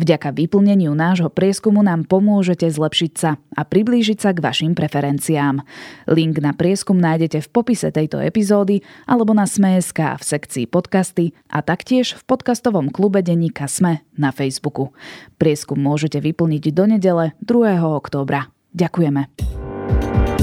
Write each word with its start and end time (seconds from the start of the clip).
Vďaka 0.00 0.34
vyplneniu 0.34 0.92
nášho 0.92 1.30
prieskumu 1.30 1.84
nám 1.84 2.06
pomôžete 2.08 2.68
zlepšiť 2.68 3.12
sa 3.14 3.36
a 3.54 3.62
priblížiť 3.62 4.18
sa 4.18 4.30
k 4.32 4.42
vašim 4.42 4.72
preferenciám. 4.72 5.62
Link 6.10 6.40
na 6.42 6.56
prieskum 6.56 6.98
nájdete 6.98 7.44
v 7.44 7.48
popise 7.52 7.88
tejto 7.92 8.20
epizódy 8.20 8.82
alebo 9.04 9.36
na 9.36 9.44
Sme.sk 9.48 10.18
v 10.18 10.22
sekcii 10.22 10.64
podcasty 10.66 11.36
a 11.52 11.60
taktiež 11.60 12.16
v 12.18 12.22
podcastovom 12.24 12.88
klube 12.90 13.20
denníka 13.20 13.68
Sme 13.70 14.02
na 14.18 14.34
Facebooku. 14.34 14.94
Prieskum 15.36 15.78
môžete 15.78 16.18
vyplniť 16.20 16.64
do 16.72 16.84
nedele 16.90 17.24
2. 17.44 17.80
októbra. 17.80 18.48
Ďakujeme. 18.74 19.30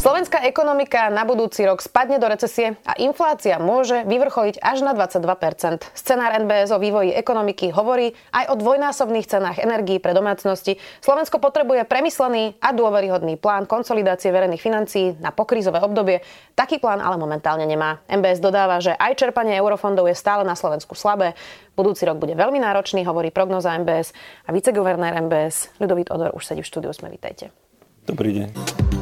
Slovenská 0.00 0.48
ekonomika 0.48 1.12
na 1.12 1.28
budúci 1.28 1.60
rok 1.68 1.84
spadne 1.84 2.16
do 2.16 2.24
recesie 2.24 2.72
a 2.88 2.96
inflácia 2.96 3.60
môže 3.60 4.00
vyvrcholiť 4.08 4.56
až 4.64 4.80
na 4.80 4.96
22% 4.96 5.92
Scenár 5.92 6.40
NBS 6.40 6.72
o 6.72 6.80
vývoji 6.80 7.12
ekonomiky 7.12 7.68
hovorí 7.68 8.16
aj 8.32 8.48
o 8.48 8.54
dvojnásobných 8.56 9.28
cenách 9.28 9.60
energií 9.60 10.00
pre 10.00 10.16
domácnosti. 10.16 10.80
Slovensko 11.04 11.36
potrebuje 11.36 11.84
premyslený 11.84 12.56
a 12.64 12.72
dôveryhodný 12.72 13.36
plán 13.36 13.68
konsolidácie 13.68 14.32
verejných 14.32 14.64
financií 14.64 15.20
na 15.20 15.36
pokrízové 15.36 15.84
obdobie. 15.84 16.24
Taký 16.56 16.80
plán 16.80 17.04
ale 17.04 17.20
momentálne 17.20 17.68
nemá. 17.68 18.00
MBS 18.08 18.40
dodáva, 18.40 18.80
že 18.80 18.96
aj 18.96 19.20
čerpanie 19.20 19.60
eurofondov 19.60 20.08
je 20.08 20.16
stále 20.16 20.48
na 20.48 20.56
Slovensku 20.56 20.96
slabé. 20.96 21.36
Budúci 21.76 22.08
rok 22.08 22.16
bude 22.16 22.32
veľmi 22.32 22.56
náročný, 22.56 23.04
hovorí 23.04 23.28
prognoza 23.28 23.76
MBS 23.76 24.16
a 24.48 24.56
viceguvernér 24.56 25.20
MBS 25.28 25.76
Ľudovít 25.76 26.08
Odor 26.08 26.32
už 26.32 26.48
sedí 26.48 26.64
v 26.64 26.70
štúdiu. 26.72 26.96
Sme 26.96 27.12
vítajte. 27.12 27.52
Dobrý 28.08 28.32
deň. 28.32 28.99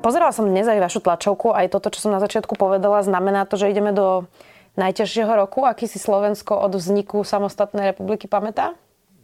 Pozerala 0.00 0.32
som 0.32 0.48
dnes 0.48 0.64
aj 0.64 0.80
vašu 0.80 1.04
tlačovku, 1.04 1.52
aj 1.52 1.76
toto, 1.76 1.92
čo 1.92 2.08
som 2.08 2.16
na 2.16 2.24
začiatku 2.24 2.56
povedala, 2.56 3.04
znamená 3.04 3.44
to, 3.44 3.60
že 3.60 3.68
ideme 3.68 3.92
do 3.92 4.24
najťažšieho 4.80 5.28
roku, 5.36 5.68
aký 5.68 5.84
si 5.84 6.00
Slovensko 6.00 6.56
od 6.56 6.72
vzniku 6.72 7.20
samostatnej 7.20 7.92
republiky 7.92 8.24
pamätá? 8.24 8.72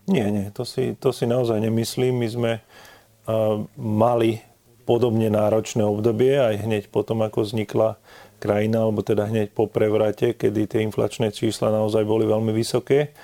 Nie, 0.05 0.28
nie, 0.28 0.52
to 0.52 0.68
si, 0.68 0.92
to 1.00 1.16
si 1.16 1.24
naozaj 1.24 1.64
nemyslím. 1.64 2.20
My 2.20 2.28
sme 2.28 2.52
uh, 2.60 3.64
mali 3.80 4.44
podobne 4.84 5.33
náročné 5.33 5.80
obdobie 5.80 6.36
aj 6.36 6.68
hneď 6.68 6.83
potom, 6.92 7.24
ako 7.24 7.48
vznikla 7.48 7.96
krajina, 8.36 8.84
alebo 8.84 9.00
teda 9.00 9.27
hneď 9.33 9.56
po 9.56 9.66
prevrate, 9.66 10.36
kedy 10.36 10.68
tie 10.68 10.84
inflačné 10.84 11.33
čísla 11.33 11.72
naozaj 11.72 12.05
boli 12.05 12.28
veľmi 12.28 12.52
vysoké 12.52 13.16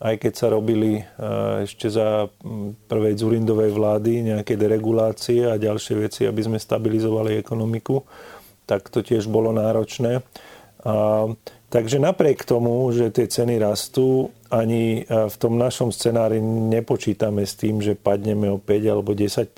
aj 0.00 0.14
keď 0.18 0.32
sa 0.32 0.46
robili 0.48 1.00
e, 1.00 1.02
ešte 1.68 1.92
za 1.92 2.30
prvej 2.88 3.14
Zurindovej 3.18 3.70
vlády 3.74 4.32
nejaké 4.32 4.56
deregulácie 4.56 5.44
a 5.46 5.60
ďalšie 5.60 5.94
veci, 6.00 6.22
aby 6.24 6.40
sme 6.40 6.58
stabilizovali 6.58 7.36
ekonomiku, 7.36 8.02
tak 8.64 8.88
to 8.88 9.04
tiež 9.04 9.28
bolo 9.28 9.52
náročné. 9.52 10.24
A, 10.82 11.26
takže 11.68 12.00
napriek 12.00 12.42
tomu, 12.48 12.88
že 12.94 13.12
tie 13.12 13.28
ceny 13.28 13.60
rastú, 13.60 14.32
ani 14.50 15.02
e, 15.02 15.28
v 15.28 15.36
tom 15.36 15.60
našom 15.60 15.92
scenári 15.92 16.40
nepočítame 16.42 17.44
s 17.44 17.54
tým, 17.54 17.78
že 17.80 17.98
padneme 17.98 18.48
o 18.52 18.58
5 18.60 18.92
alebo 18.92 19.12
10 19.12 19.52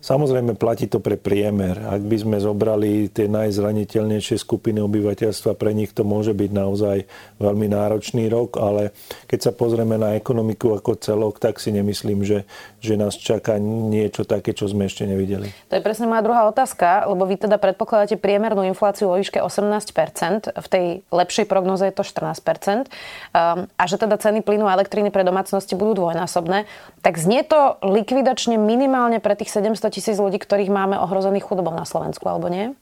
Samozrejme 0.00 0.56
platí 0.56 0.88
to 0.88 0.96
pre 0.96 1.20
priemer. 1.20 1.76
Ak 1.76 2.00
by 2.00 2.16
sme 2.16 2.36
zobrali 2.40 3.12
tie 3.12 3.28
najzraniteľnejšie 3.28 4.40
skupiny 4.40 4.80
obyvateľstva, 4.80 5.52
pre 5.60 5.76
nich 5.76 5.92
to 5.92 6.08
môže 6.08 6.32
byť 6.32 6.50
naozaj 6.56 7.04
veľmi 7.36 7.68
náročný 7.68 8.32
rok, 8.32 8.56
ale 8.56 8.96
keď 9.28 9.38
sa 9.44 9.52
pozrieme 9.52 10.00
na 10.00 10.16
ekonomiku 10.16 10.72
ako 10.72 10.96
celok, 10.96 11.36
tak 11.36 11.60
si 11.60 11.68
nemyslím, 11.76 12.24
že, 12.24 12.48
že 12.80 12.96
nás 12.96 13.12
čaká 13.12 13.60
niečo 13.60 14.24
také, 14.24 14.56
čo 14.56 14.72
sme 14.72 14.88
ešte 14.88 15.04
nevideli. 15.04 15.52
To 15.68 15.76
je 15.76 15.84
presne 15.84 16.08
moja 16.08 16.24
druhá 16.24 16.48
otázka, 16.48 17.04
lebo 17.04 17.28
vy 17.28 17.36
teda 17.36 17.60
predpokladáte 17.60 18.16
priemernú 18.16 18.64
infláciu 18.64 19.12
vo 19.12 19.20
výške 19.20 19.44
18%, 19.44 20.56
v 20.56 20.66
tej 20.72 20.86
lepšej 21.12 21.44
prognoze 21.44 21.84
je 21.84 21.92
to 21.92 22.08
14%, 22.08 22.88
um, 22.88 23.68
a 23.68 23.82
že 23.84 24.00
teda 24.00 24.16
ceny 24.16 24.40
plynu 24.40 24.64
a 24.64 24.80
elektriny 24.80 25.12
pre 25.12 25.28
domácnosti 25.28 25.76
budú 25.76 26.08
dvojnásobné, 26.08 26.64
tak 27.04 27.20
znie 27.20 27.44
to 27.44 27.76
likvidačne 27.84 28.56
minimálne 28.56 29.20
pre 29.20 29.36
tých 29.36 29.52
700 29.52 29.89
tisíc 29.90 30.16
ľudí, 30.16 30.38
ktorých 30.38 30.70
máme 30.70 30.96
ohrozených 30.96 31.44
chudobou 31.44 31.74
na 31.74 31.84
Slovensku, 31.84 32.24
alebo 32.30 32.48
nie? 32.48 32.72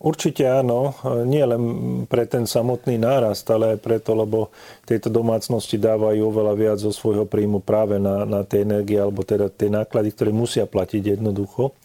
Určite 0.00 0.48
áno, 0.48 0.96
nie 1.28 1.44
len 1.44 1.62
pre 2.08 2.24
ten 2.24 2.48
samotný 2.48 2.96
nárast, 2.96 3.44
ale 3.52 3.76
aj 3.76 3.84
preto, 3.84 4.16
lebo 4.16 4.48
tieto 4.88 5.12
domácnosti 5.12 5.76
dávajú 5.76 6.24
oveľa 6.24 6.54
viac 6.56 6.78
zo 6.80 6.88
svojho 6.88 7.28
príjmu 7.28 7.60
práve 7.60 8.00
na, 8.00 8.24
na 8.24 8.40
tie 8.40 8.64
energie, 8.64 8.96
alebo 8.96 9.20
teda 9.28 9.52
tie 9.52 9.68
náklady, 9.68 10.16
ktoré 10.16 10.32
musia 10.32 10.64
platiť 10.64 11.20
jednoducho. 11.20 11.76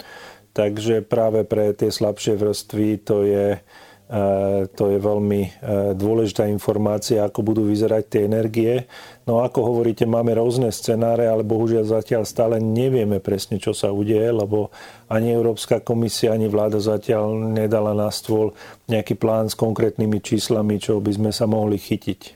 Takže 0.56 1.04
práve 1.04 1.44
pre 1.44 1.76
tie 1.76 1.92
slabšie 1.92 2.40
vrstvy 2.40 3.04
to 3.04 3.28
je, 3.28 3.60
to 4.78 4.84
je 4.94 5.02
veľmi 5.02 5.42
e, 5.42 5.50
dôležitá 5.98 6.46
informácia, 6.46 7.26
ako 7.26 7.42
budú 7.42 7.66
vyzerať 7.66 8.04
tie 8.06 8.22
energie. 8.30 8.86
No 9.26 9.42
ako 9.42 9.74
hovoríte, 9.74 10.06
máme 10.06 10.38
rôzne 10.38 10.70
scenáre, 10.70 11.26
ale 11.26 11.42
bohužiaľ 11.42 11.90
zatiaľ 11.90 12.22
stále 12.30 12.62
nevieme 12.62 13.18
presne, 13.18 13.58
čo 13.58 13.74
sa 13.74 13.90
udeje, 13.90 14.30
lebo 14.30 14.70
ani 15.10 15.34
Európska 15.34 15.82
komisia, 15.82 16.38
ani 16.38 16.46
vláda 16.46 16.78
zatiaľ 16.78 17.34
nedala 17.34 17.98
na 17.98 18.14
stôl 18.14 18.54
nejaký 18.86 19.18
plán 19.18 19.50
s 19.50 19.58
konkrétnymi 19.58 20.22
číslami, 20.22 20.78
čo 20.78 21.02
by 21.02 21.10
sme 21.10 21.32
sa 21.34 21.50
mohli 21.50 21.82
chytiť. 21.82 22.35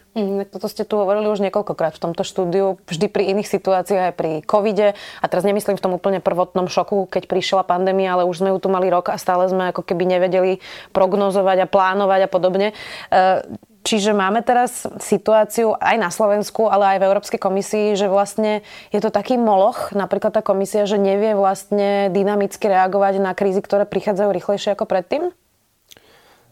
Toto 0.50 0.68
ste 0.70 0.84
tu 0.86 0.98
hovorili 1.00 1.28
už 1.28 1.44
niekoľkokrát 1.46 1.96
v 1.98 2.04
tomto 2.10 2.24
štúdiu, 2.24 2.80
vždy 2.88 3.08
pri 3.10 3.32
iných 3.36 3.50
situáciách, 3.50 4.06
aj 4.12 4.16
pri 4.16 4.32
covide. 4.44 4.98
A 5.20 5.26
teraz 5.28 5.44
nemyslím 5.44 5.78
v 5.78 5.84
tom 5.84 5.94
úplne 5.96 6.20
prvotnom 6.24 6.70
šoku, 6.72 7.10
keď 7.10 7.28
prišla 7.28 7.68
pandémia, 7.68 8.16
ale 8.16 8.28
už 8.28 8.44
sme 8.44 8.52
ju 8.54 8.58
tu 8.60 8.70
mali 8.72 8.88
rok 8.88 9.12
a 9.12 9.18
stále 9.22 9.48
sme 9.50 9.72
ako 9.72 9.84
keby 9.84 10.06
nevedeli 10.06 10.64
prognozovať 10.96 11.66
a 11.66 11.72
plánovať 11.72 12.26
a 12.26 12.30
podobne. 12.30 12.68
E, 13.10 13.46
Čiže 13.80 14.12
máme 14.12 14.44
teraz 14.44 14.84
situáciu 15.00 15.72
aj 15.80 15.96
na 15.96 16.12
Slovensku, 16.12 16.68
ale 16.68 16.94
aj 16.94 16.98
v 17.00 17.08
Európskej 17.10 17.40
komisii, 17.40 17.96
že 17.96 18.12
vlastne 18.12 18.60
je 18.92 19.00
to 19.00 19.08
taký 19.08 19.40
moloch, 19.40 19.96
napríklad 19.96 20.36
tá 20.36 20.44
komisia, 20.44 20.84
že 20.84 21.00
nevie 21.00 21.32
vlastne 21.32 22.12
dynamicky 22.12 22.68
reagovať 22.68 23.24
na 23.24 23.32
krízy, 23.32 23.64
ktoré 23.64 23.88
prichádzajú 23.88 24.30
rýchlejšie 24.36 24.76
ako 24.76 24.84
predtým? 24.84 25.32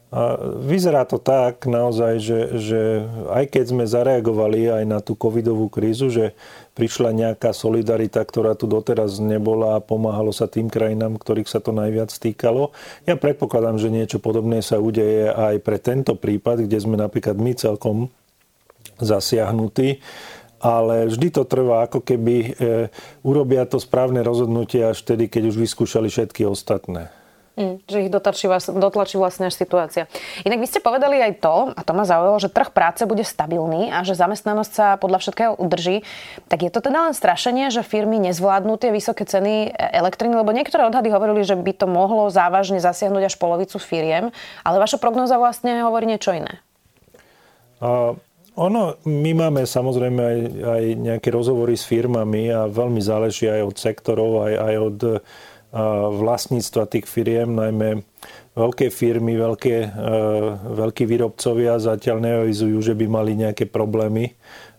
A 0.08 0.40
vyzerá 0.64 1.04
to 1.04 1.20
tak 1.20 1.68
naozaj, 1.68 2.24
že, 2.24 2.40
že 2.56 2.82
aj 3.28 3.52
keď 3.52 3.66
sme 3.76 3.84
zareagovali 3.84 4.72
aj 4.72 4.84
na 4.88 5.04
tú 5.04 5.20
covidovú 5.20 5.68
krízu, 5.68 6.08
že 6.08 6.32
prišla 6.80 7.12
nejaká 7.12 7.52
solidarita, 7.52 8.24
ktorá 8.24 8.56
tu 8.56 8.72
doteraz 8.72 9.20
nebola 9.20 9.76
a 9.76 9.84
pomáhalo 9.84 10.32
sa 10.32 10.48
tým 10.48 10.72
krajinám, 10.72 11.20
ktorých 11.20 11.52
sa 11.52 11.60
to 11.60 11.76
najviac 11.76 12.08
týkalo. 12.16 12.72
Ja 13.04 13.20
predpokladám, 13.20 13.84
že 13.84 13.92
niečo 13.92 14.24
podobné 14.24 14.64
sa 14.64 14.80
udeje 14.80 15.28
aj 15.28 15.60
pre 15.60 15.76
tento 15.76 16.16
prípad, 16.16 16.64
kde 16.64 16.80
sme 16.80 16.96
napríklad 16.96 17.36
my 17.36 17.52
celkom 17.52 18.08
zasiahnutí 19.04 20.00
ale 20.58 21.06
vždy 21.06 21.30
to 21.30 21.46
trvá, 21.46 21.86
ako 21.86 22.02
keby 22.02 22.36
e, 22.42 22.50
urobia 23.22 23.62
to 23.70 23.78
správne 23.78 24.26
rozhodnutie 24.26 24.82
až 24.82 25.06
vtedy, 25.06 25.30
keď 25.30 25.54
už 25.54 25.56
vyskúšali 25.62 26.10
všetky 26.10 26.50
ostatné. 26.50 27.14
Mm, 27.58 27.82
že 27.90 28.06
ich 28.06 28.14
dotlačí, 28.14 28.46
dotlačí 28.70 29.18
vlastne 29.18 29.50
až 29.50 29.58
situácia. 29.58 30.06
Inak 30.46 30.62
vy 30.62 30.68
ste 30.70 30.78
povedali 30.78 31.18
aj 31.18 31.42
to, 31.42 31.74
a 31.74 31.82
to 31.82 31.90
ma 31.98 32.06
zaujalo, 32.06 32.38
že 32.38 32.54
trh 32.54 32.70
práce 32.70 33.02
bude 33.10 33.26
stabilný 33.26 33.90
a 33.90 34.06
že 34.06 34.14
zamestnanosť 34.14 34.72
sa 34.78 34.94
podľa 35.02 35.26
všetkého 35.26 35.58
udrží. 35.58 36.06
Tak 36.54 36.62
je 36.62 36.70
to 36.70 36.86
teda 36.86 37.10
len 37.10 37.18
strašenie, 37.18 37.74
že 37.74 37.82
firmy 37.82 38.22
nezvládnu 38.22 38.78
tie 38.78 38.94
vysoké 38.94 39.26
ceny 39.26 39.74
elektriny, 39.74 40.38
lebo 40.38 40.54
niektoré 40.54 40.86
odhady 40.86 41.10
hovorili, 41.10 41.42
že 41.42 41.58
by 41.58 41.74
to 41.74 41.90
mohlo 41.90 42.30
závažne 42.30 42.78
zasiahnuť 42.78 43.26
až 43.26 43.36
polovicu 43.42 43.82
firiem, 43.82 44.30
ale 44.62 44.78
vaša 44.78 45.02
prognoza 45.02 45.42
vlastne 45.42 45.82
hovorí 45.82 46.06
niečo 46.06 46.38
iné. 46.38 46.62
A 47.82 48.14
ono, 48.54 49.02
my 49.02 49.32
máme 49.34 49.66
samozrejme 49.66 50.22
aj, 50.22 50.40
aj 50.62 50.84
nejaké 50.94 51.30
rozhovory 51.34 51.74
s 51.74 51.90
firmami 51.90 52.54
a 52.54 52.70
veľmi 52.70 53.02
záleží 53.02 53.50
aj 53.50 53.62
od 53.66 53.76
sektorov, 53.82 54.46
aj, 54.46 54.54
aj 54.62 54.76
od 54.78 54.98
vlastníctva 56.14 56.88
tých 56.88 57.06
firiem, 57.12 57.52
najmä 57.52 58.02
veľké 58.56 58.88
firmy, 58.88 59.36
veľké, 59.36 59.76
e, 59.84 59.90
veľkí 60.80 61.04
výrobcovia 61.04 61.78
zatiaľ 61.78 62.18
neavizujú, 62.24 62.78
že 62.80 62.96
by 62.96 63.06
mali 63.06 63.36
nejaké 63.36 63.68
problémy 63.68 64.34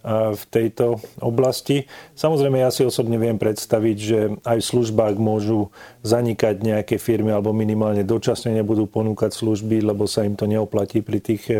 v 0.08 0.44
tejto 0.48 1.02
oblasti. 1.18 1.90
Samozrejme, 2.14 2.62
ja 2.62 2.70
si 2.70 2.86
osobne 2.86 3.18
viem 3.18 3.34
predstaviť, 3.34 3.96
že 3.98 4.18
aj 4.46 4.58
v 4.62 4.68
službách 4.70 5.18
môžu 5.18 5.74
zanikať 6.06 6.62
nejaké 6.62 6.96
firmy 7.02 7.34
alebo 7.34 7.50
minimálne 7.50 8.06
dočasne 8.06 8.54
nebudú 8.54 8.86
ponúkať 8.86 9.34
služby, 9.34 9.82
lebo 9.82 10.06
sa 10.06 10.22
im 10.22 10.38
to 10.38 10.46
neoplatí 10.46 11.02
pri 11.02 11.18
tých 11.18 11.42
eh, 11.50 11.58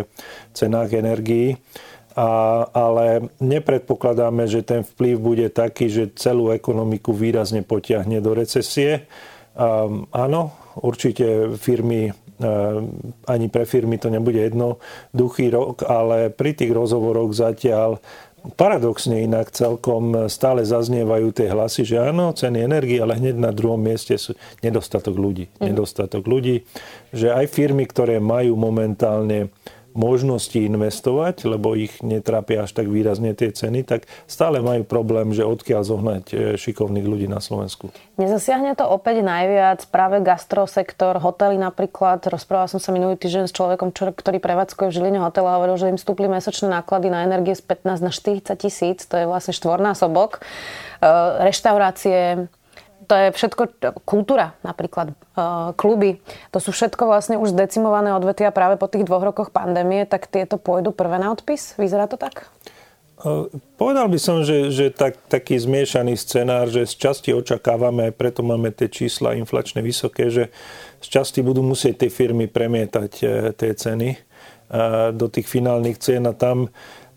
cenách 0.55 0.95
energií. 0.95 1.59
A, 2.19 2.27
ale 2.75 3.31
nepredpokladáme, 3.39 4.51
že 4.51 4.67
ten 4.67 4.83
vplyv 4.83 5.15
bude 5.23 5.47
taký, 5.55 5.87
že 5.87 6.11
celú 6.19 6.51
ekonomiku 6.51 7.15
výrazne 7.15 7.63
potiahne 7.63 8.19
do 8.19 8.35
recesie. 8.35 9.07
Um, 9.55 10.11
áno, 10.11 10.51
určite 10.83 11.55
firmy 11.55 12.11
ani 13.27 13.51
pre 13.51 13.67
firmy 13.67 13.99
to 13.99 14.15
nebude 14.15 14.39
jednoduchý 14.39 15.51
rok, 15.51 15.83
ale 15.83 16.31
pri 16.31 16.55
tých 16.55 16.71
rozhovoroch 16.71 17.35
zatiaľ 17.35 17.99
Paradoxne 18.55 19.27
inak 19.27 19.51
celkom 19.51 20.31
stále 20.31 20.63
zaznievajú 20.63 21.35
tie 21.35 21.51
hlasy, 21.51 21.83
že 21.83 21.99
áno, 21.99 22.31
ceny 22.31 22.71
energie, 22.71 23.03
ale 23.03 23.19
hneď 23.19 23.35
na 23.35 23.51
druhom 23.51 23.83
mieste 23.83 24.15
sú 24.15 24.39
nedostatok 24.63 25.19
ľudí. 25.19 25.51
Mm. 25.59 25.75
Nedostatok 25.75 26.23
ľudí, 26.25 26.63
že 27.11 27.35
aj 27.35 27.51
firmy, 27.51 27.85
ktoré 27.91 28.23
majú 28.23 28.55
momentálne 28.55 29.51
možnosti 29.99 30.55
investovať, 30.55 31.43
lebo 31.43 31.75
ich 31.75 31.99
netrápia 32.07 32.63
až 32.63 32.79
tak 32.79 32.87
výrazne 32.87 33.35
tie 33.35 33.51
ceny, 33.51 33.83
tak 33.83 34.07
stále 34.31 34.63
majú 34.63 34.87
problém, 34.87 35.35
že 35.35 35.43
odkiaľ 35.43 35.83
zohnať 35.83 36.25
e, 36.31 36.35
šikovných 36.55 37.03
ľudí 37.03 37.27
na 37.27 37.43
Slovensku. 37.43 37.91
Nezasiahne 38.15 38.79
to 38.79 38.87
opäť 38.87 39.27
najviac 39.27 39.91
práve 39.91 40.23
gastrosektor, 40.23 41.19
hotely 41.19 41.59
napríklad. 41.59 42.23
Rozprával 42.31 42.71
som 42.71 42.79
sa 42.79 42.95
minulý 42.95 43.19
týždeň 43.19 43.51
s 43.51 43.57
človekom, 43.59 43.91
ktorý 43.91 44.39
prevádzkuje 44.39 44.87
v 44.87 44.95
Žiline 44.95 45.19
hotel 45.19 45.51
a 45.51 45.59
hovoril, 45.59 45.75
že 45.75 45.91
im 45.91 45.99
stúpli 45.99 46.31
mesačné 46.31 46.71
náklady 46.71 47.11
na 47.11 47.27
energie 47.27 47.59
z 47.59 47.67
15 47.67 47.99
na 47.99 48.15
40 48.15 48.55
tisíc, 48.55 49.03
to 49.03 49.19
je 49.19 49.27
vlastne 49.27 49.51
štvornásobok. 49.51 50.39
E, 50.39 51.11
reštaurácie, 51.43 52.47
to 53.09 53.15
je 53.17 53.27
všetko 53.33 53.63
kultúra 54.05 54.53
napríklad, 54.61 55.17
uh, 55.35 55.73
kluby. 55.75 56.21
To 56.53 56.61
sú 56.61 56.77
všetko 56.77 57.09
vlastne 57.09 57.41
už 57.41 57.57
zdecimované 57.57 58.13
odvetvia 58.13 58.53
práve 58.53 58.77
po 58.77 58.85
tých 58.85 59.09
dvoch 59.09 59.25
rokoch 59.25 59.49
pandémie, 59.49 60.05
tak 60.05 60.29
tieto 60.29 60.61
pôjdu 60.61 60.93
prvé 60.93 61.17
na 61.17 61.33
odpis? 61.33 61.73
Vyzerá 61.81 62.05
to 62.05 62.21
tak? 62.21 62.53
Uh, 63.25 63.49
povedal 63.81 64.13
by 64.13 64.21
som, 64.21 64.45
že, 64.45 64.69
že 64.69 64.93
tak, 64.93 65.17
taký 65.27 65.57
zmiešaný 65.57 66.21
scenár, 66.21 66.69
že 66.69 66.85
z 66.85 66.95
časti 67.01 67.33
očakávame, 67.33 68.13
preto 68.13 68.45
máme 68.45 68.71
tie 68.77 68.93
čísla 68.93 69.35
inflačné 69.41 69.81
vysoké, 69.81 70.29
že 70.29 70.53
z 71.01 71.07
časti 71.09 71.41
budú 71.41 71.65
musieť 71.65 72.07
tie 72.07 72.11
firmy 72.13 72.45
premietať 72.47 73.13
uh, 73.25 73.29
tie 73.57 73.73
ceny 73.73 74.29
do 75.17 75.33
tých 75.33 75.49
finálnych 75.49 75.97
cien 75.97 76.29
a 76.29 76.37
tam 76.37 76.69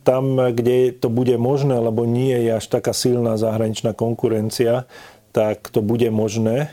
tam, 0.02 0.40
kde 0.50 0.98
to 0.98 1.14
bude 1.14 1.38
možné, 1.38 1.78
lebo 1.78 2.10
nie 2.10 2.34
je 2.34 2.58
až 2.58 2.66
taká 2.74 2.90
silná 2.94 3.38
zahraničná 3.38 3.94
konkurencia, 3.94 4.90
tak 5.32 5.72
to 5.72 5.80
bude 5.80 6.08
možné. 6.12 6.70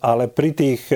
Ale 0.00 0.32
pri 0.32 0.56
tých 0.56 0.88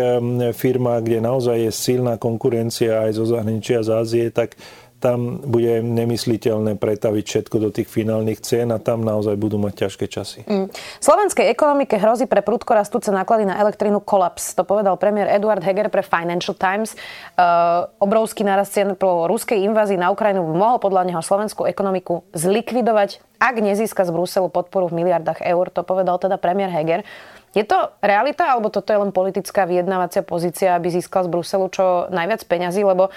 firmách, 0.57 1.01
kde 1.05 1.21
naozaj 1.21 1.69
je 1.69 1.73
silná 1.77 2.17
konkurencia 2.17 3.05
aj 3.05 3.21
zo 3.21 3.29
zahraničia 3.29 3.85
z 3.85 3.91
Ázie, 4.01 4.25
tak 4.33 4.57
tam 5.05 5.45
bude 5.45 5.85
nemysliteľné 5.85 6.81
pretaviť 6.81 7.25
všetko 7.29 7.57
do 7.61 7.69
tých 7.69 7.93
finálnych 7.93 8.41
cien 8.41 8.73
a 8.73 8.81
tam 8.81 9.05
naozaj 9.05 9.37
budú 9.37 9.61
mať 9.61 9.85
ťažké 9.85 10.09
časy. 10.09 10.41
Mm. 10.49 10.73
Slovenskej 11.05 11.53
ekonomike 11.53 12.01
hrozí 12.01 12.25
pre 12.25 12.41
prudko 12.41 12.73
rastúce 12.73 13.13
náklady 13.13 13.45
na 13.45 13.61
elektrínu 13.61 14.01
kolaps. 14.01 14.57
To 14.57 14.65
povedal 14.65 14.97
premiér 14.97 15.29
Eduard 15.29 15.61
Heger 15.61 15.93
pre 15.93 16.01
Financial 16.01 16.57
Times. 16.57 16.97
Uh, 17.37 17.85
obrovský 18.01 18.49
nárast 18.49 18.73
cien 18.73 18.97
po 18.97 19.29
ruskej 19.29 19.61
invázii 19.69 20.01
na 20.01 20.09
Ukrajinu 20.09 20.41
mohol 20.41 20.81
podľa 20.81 21.05
neho 21.05 21.21
slovenskú 21.21 21.69
ekonomiku 21.69 22.25
zlikvidovať, 22.33 23.21
ak 23.37 23.61
nezíska 23.61 24.09
z 24.09 24.11
Bruselu 24.11 24.49
podporu 24.49 24.89
v 24.89 25.05
miliardách 25.05 25.45
eur. 25.45 25.69
To 25.77 25.85
povedal 25.85 26.17
teda 26.17 26.41
premiér 26.41 26.73
Heger. 26.73 27.05
Je 27.55 27.63
to 27.63 27.93
realita, 28.03 28.51
alebo 28.51 28.67
toto 28.67 28.91
je 28.91 28.99
len 28.99 29.15
politická 29.15 29.63
vyjednávacia 29.69 30.27
pozícia, 30.27 30.75
aby 30.75 30.91
získal 30.91 31.29
z 31.29 31.31
Bruselu 31.31 31.67
čo 31.71 32.11
najviac 32.11 32.43
peňazí? 32.51 32.83
Lebo 32.83 33.15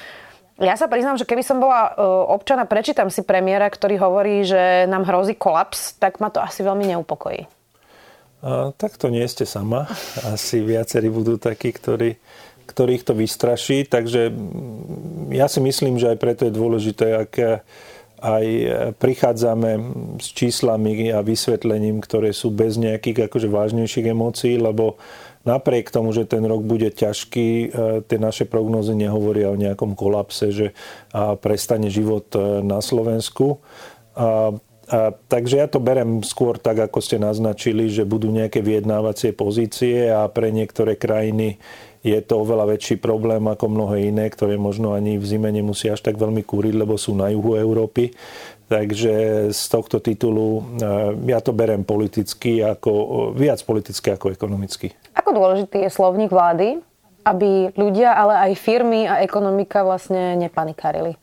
ja 0.57 0.73
sa 0.73 0.89
priznám, 0.89 1.21
že 1.21 1.29
keby 1.29 1.45
som 1.45 1.61
bola 1.61 1.93
e, 1.93 2.01
občana, 2.33 2.65
prečítam 2.65 3.13
si 3.13 3.21
premiéra, 3.21 3.69
ktorý 3.69 4.01
hovorí, 4.01 4.41
že 4.41 4.89
nám 4.89 5.05
hrozí 5.05 5.37
kolaps, 5.37 6.01
tak 6.01 6.17
ma 6.17 6.33
to 6.33 6.41
asi 6.41 6.65
veľmi 6.65 6.89
neupokojí. 6.97 7.45
A, 8.41 8.73
tak 8.73 8.97
to 8.97 9.13
nie 9.13 9.25
ste 9.29 9.45
sama. 9.45 9.85
Asi 10.25 10.65
viacerí 10.65 11.13
budú 11.13 11.37
takí, 11.37 11.69
ktorí, 11.69 12.17
ktorých 12.65 13.05
to 13.05 13.13
vystraší. 13.13 13.85
Takže 13.85 14.33
ja 15.29 15.45
si 15.45 15.61
myslím, 15.61 16.01
že 16.01 16.13
aj 16.13 16.17
preto 16.17 16.49
je 16.49 16.57
dôležité, 16.57 17.05
ak 17.21 17.31
aj 18.17 18.45
prichádzame 18.97 19.71
s 20.17 20.33
číslami 20.33 21.13
a 21.13 21.21
vysvetlením, 21.21 22.01
ktoré 22.01 22.33
sú 22.33 22.49
bez 22.49 22.81
nejakých 22.81 23.29
akože 23.29 23.45
vážnejších 23.45 24.09
emócií, 24.09 24.57
lebo 24.57 24.97
napriek 25.47 25.87
tomu, 25.87 26.11
že 26.11 26.27
ten 26.27 26.43
rok 26.43 26.67
bude 26.67 26.91
ťažký, 26.91 27.49
e, 27.49 27.67
tie 28.03 28.19
naše 28.19 28.43
prognozy 28.43 28.91
nehovoria 28.99 29.47
o 29.47 29.55
nejakom 29.55 29.95
kolapse, 29.95 30.51
že 30.51 30.67
prestane 31.39 31.87
život 31.87 32.27
e, 32.35 32.59
na 32.67 32.83
Slovensku. 32.83 33.63
A, 34.19 34.51
a, 34.91 35.15
takže 35.31 35.63
ja 35.63 35.67
to 35.71 35.79
berem 35.79 36.19
skôr 36.27 36.59
tak, 36.59 36.83
ako 36.83 36.99
ste 36.99 37.15
naznačili, 37.15 37.87
že 37.87 38.03
budú 38.03 38.27
nejaké 38.27 38.59
vyjednávacie 38.59 39.31
pozície 39.31 40.11
a 40.11 40.27
pre 40.27 40.51
niektoré 40.51 40.99
krajiny 40.99 41.63
je 42.05 42.19
to 42.21 42.41
oveľa 42.41 42.77
väčší 42.77 43.01
problém 43.01 43.41
ako 43.45 43.65
mnohé 43.69 44.09
iné, 44.13 44.29
ktoré 44.29 44.59
možno 44.59 44.93
ani 44.93 45.17
v 45.17 45.25
zime 45.25 45.49
nemusia 45.49 45.97
až 45.97 46.05
tak 46.05 46.17
veľmi 46.17 46.45
kúriť, 46.45 46.73
lebo 46.77 46.97
sú 46.97 47.17
na 47.17 47.33
juhu 47.33 47.57
Európy. 47.57 48.13
Takže 48.67 49.47
z 49.55 49.63
tohto 49.71 50.03
titulu 50.03 50.59
e, 50.59 50.61
ja 51.31 51.39
to 51.39 51.55
berem 51.55 51.87
politicky, 51.87 52.59
ako, 52.59 53.31
viac 53.31 53.63
politicky 53.63 54.11
ako 54.11 54.35
ekonomicky. 54.35 54.91
Ako 55.15 55.31
dôležitý 55.31 55.87
je 55.87 55.91
slovník 55.91 56.27
vlády, 56.27 56.83
aby 57.23 57.71
ľudia, 57.79 58.11
ale 58.11 58.51
aj 58.51 58.59
firmy 58.59 59.07
a 59.07 59.23
ekonomika 59.23 59.87
vlastne 59.87 60.35
nepanikarili? 60.35 61.15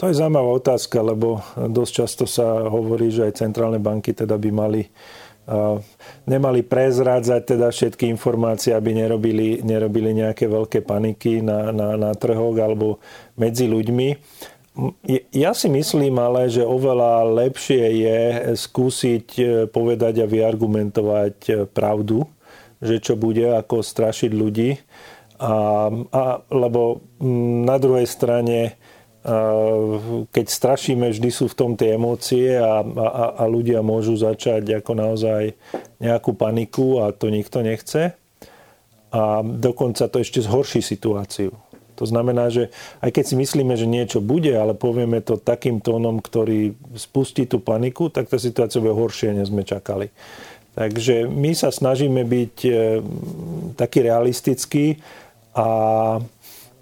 To 0.00 0.10
je 0.10 0.18
zaujímavá 0.18 0.58
otázka, 0.58 0.98
lebo 1.06 1.38
dosť 1.54 1.92
často 1.92 2.24
sa 2.26 2.66
hovorí, 2.66 3.14
že 3.14 3.30
aj 3.30 3.38
centrálne 3.38 3.78
banky 3.78 4.10
teda 4.10 4.34
by 4.34 4.50
mali 4.50 4.90
nemali 6.24 6.64
prezrádzať 6.64 7.42
teda 7.44 7.68
všetky 7.68 8.08
informácie, 8.08 8.72
aby 8.72 8.96
nerobili, 8.96 9.60
nerobili 9.60 10.16
nejaké 10.16 10.48
veľké 10.48 10.80
paniky 10.80 11.44
na, 11.44 11.68
na, 11.68 12.00
na 12.00 12.10
trhoch 12.16 12.56
alebo 12.56 12.96
medzi 13.36 13.68
ľuďmi. 13.68 14.08
Ja 15.30 15.54
si 15.54 15.70
myslím 15.70 16.18
ale, 16.18 16.50
že 16.50 16.66
oveľa 16.66 17.22
lepšie 17.46 17.84
je 17.94 18.20
skúsiť 18.58 19.26
e, 19.38 19.44
povedať 19.70 20.18
a 20.18 20.26
vyargumentovať 20.26 21.36
e, 21.46 21.52
pravdu, 21.70 22.26
že 22.82 22.98
čo 22.98 23.14
bude, 23.14 23.54
ako 23.54 23.86
strašiť 23.86 24.34
ľudí. 24.34 24.74
A, 25.38 25.54
a, 26.10 26.24
lebo 26.50 27.06
na 27.62 27.78
druhej 27.78 28.10
strane, 28.10 28.74
keď 30.28 30.46
strašíme, 30.52 31.08
vždy 31.08 31.30
sú 31.32 31.48
v 31.48 31.56
tom 31.56 31.72
tie 31.80 31.96
emócie 31.96 32.60
a, 32.60 32.84
a, 32.84 33.40
a 33.40 33.44
ľudia 33.48 33.80
môžu 33.80 34.20
začať 34.20 34.84
ako 34.84 34.92
naozaj 34.92 35.56
nejakú 35.96 36.36
paniku 36.36 37.00
a 37.00 37.08
to 37.08 37.32
nikto 37.32 37.64
nechce. 37.64 38.12
A 39.14 39.40
dokonca 39.40 40.12
to 40.12 40.20
ešte 40.20 40.44
zhorší 40.44 40.84
situáciu. 40.84 41.56
To 41.94 42.04
znamená, 42.04 42.50
že 42.50 42.74
aj 43.00 43.14
keď 43.14 43.24
si 43.24 43.34
myslíme, 43.38 43.74
že 43.78 43.86
niečo 43.86 44.18
bude, 44.18 44.50
ale 44.50 44.74
povieme 44.74 45.22
to 45.22 45.38
takým 45.38 45.78
tónom, 45.78 46.18
ktorý 46.18 46.74
spustí 46.98 47.46
tú 47.46 47.62
paniku, 47.62 48.10
tak 48.10 48.28
tá 48.28 48.36
situácia 48.36 48.82
bude 48.82 48.92
horšia, 48.92 49.32
než 49.32 49.54
sme 49.54 49.62
čakali. 49.62 50.10
Takže 50.74 51.30
my 51.30 51.54
sa 51.54 51.70
snažíme 51.70 52.26
byť 52.26 52.56
e, 52.66 52.70
taký 53.78 53.98
realistický, 54.02 54.98
a, 55.54 56.18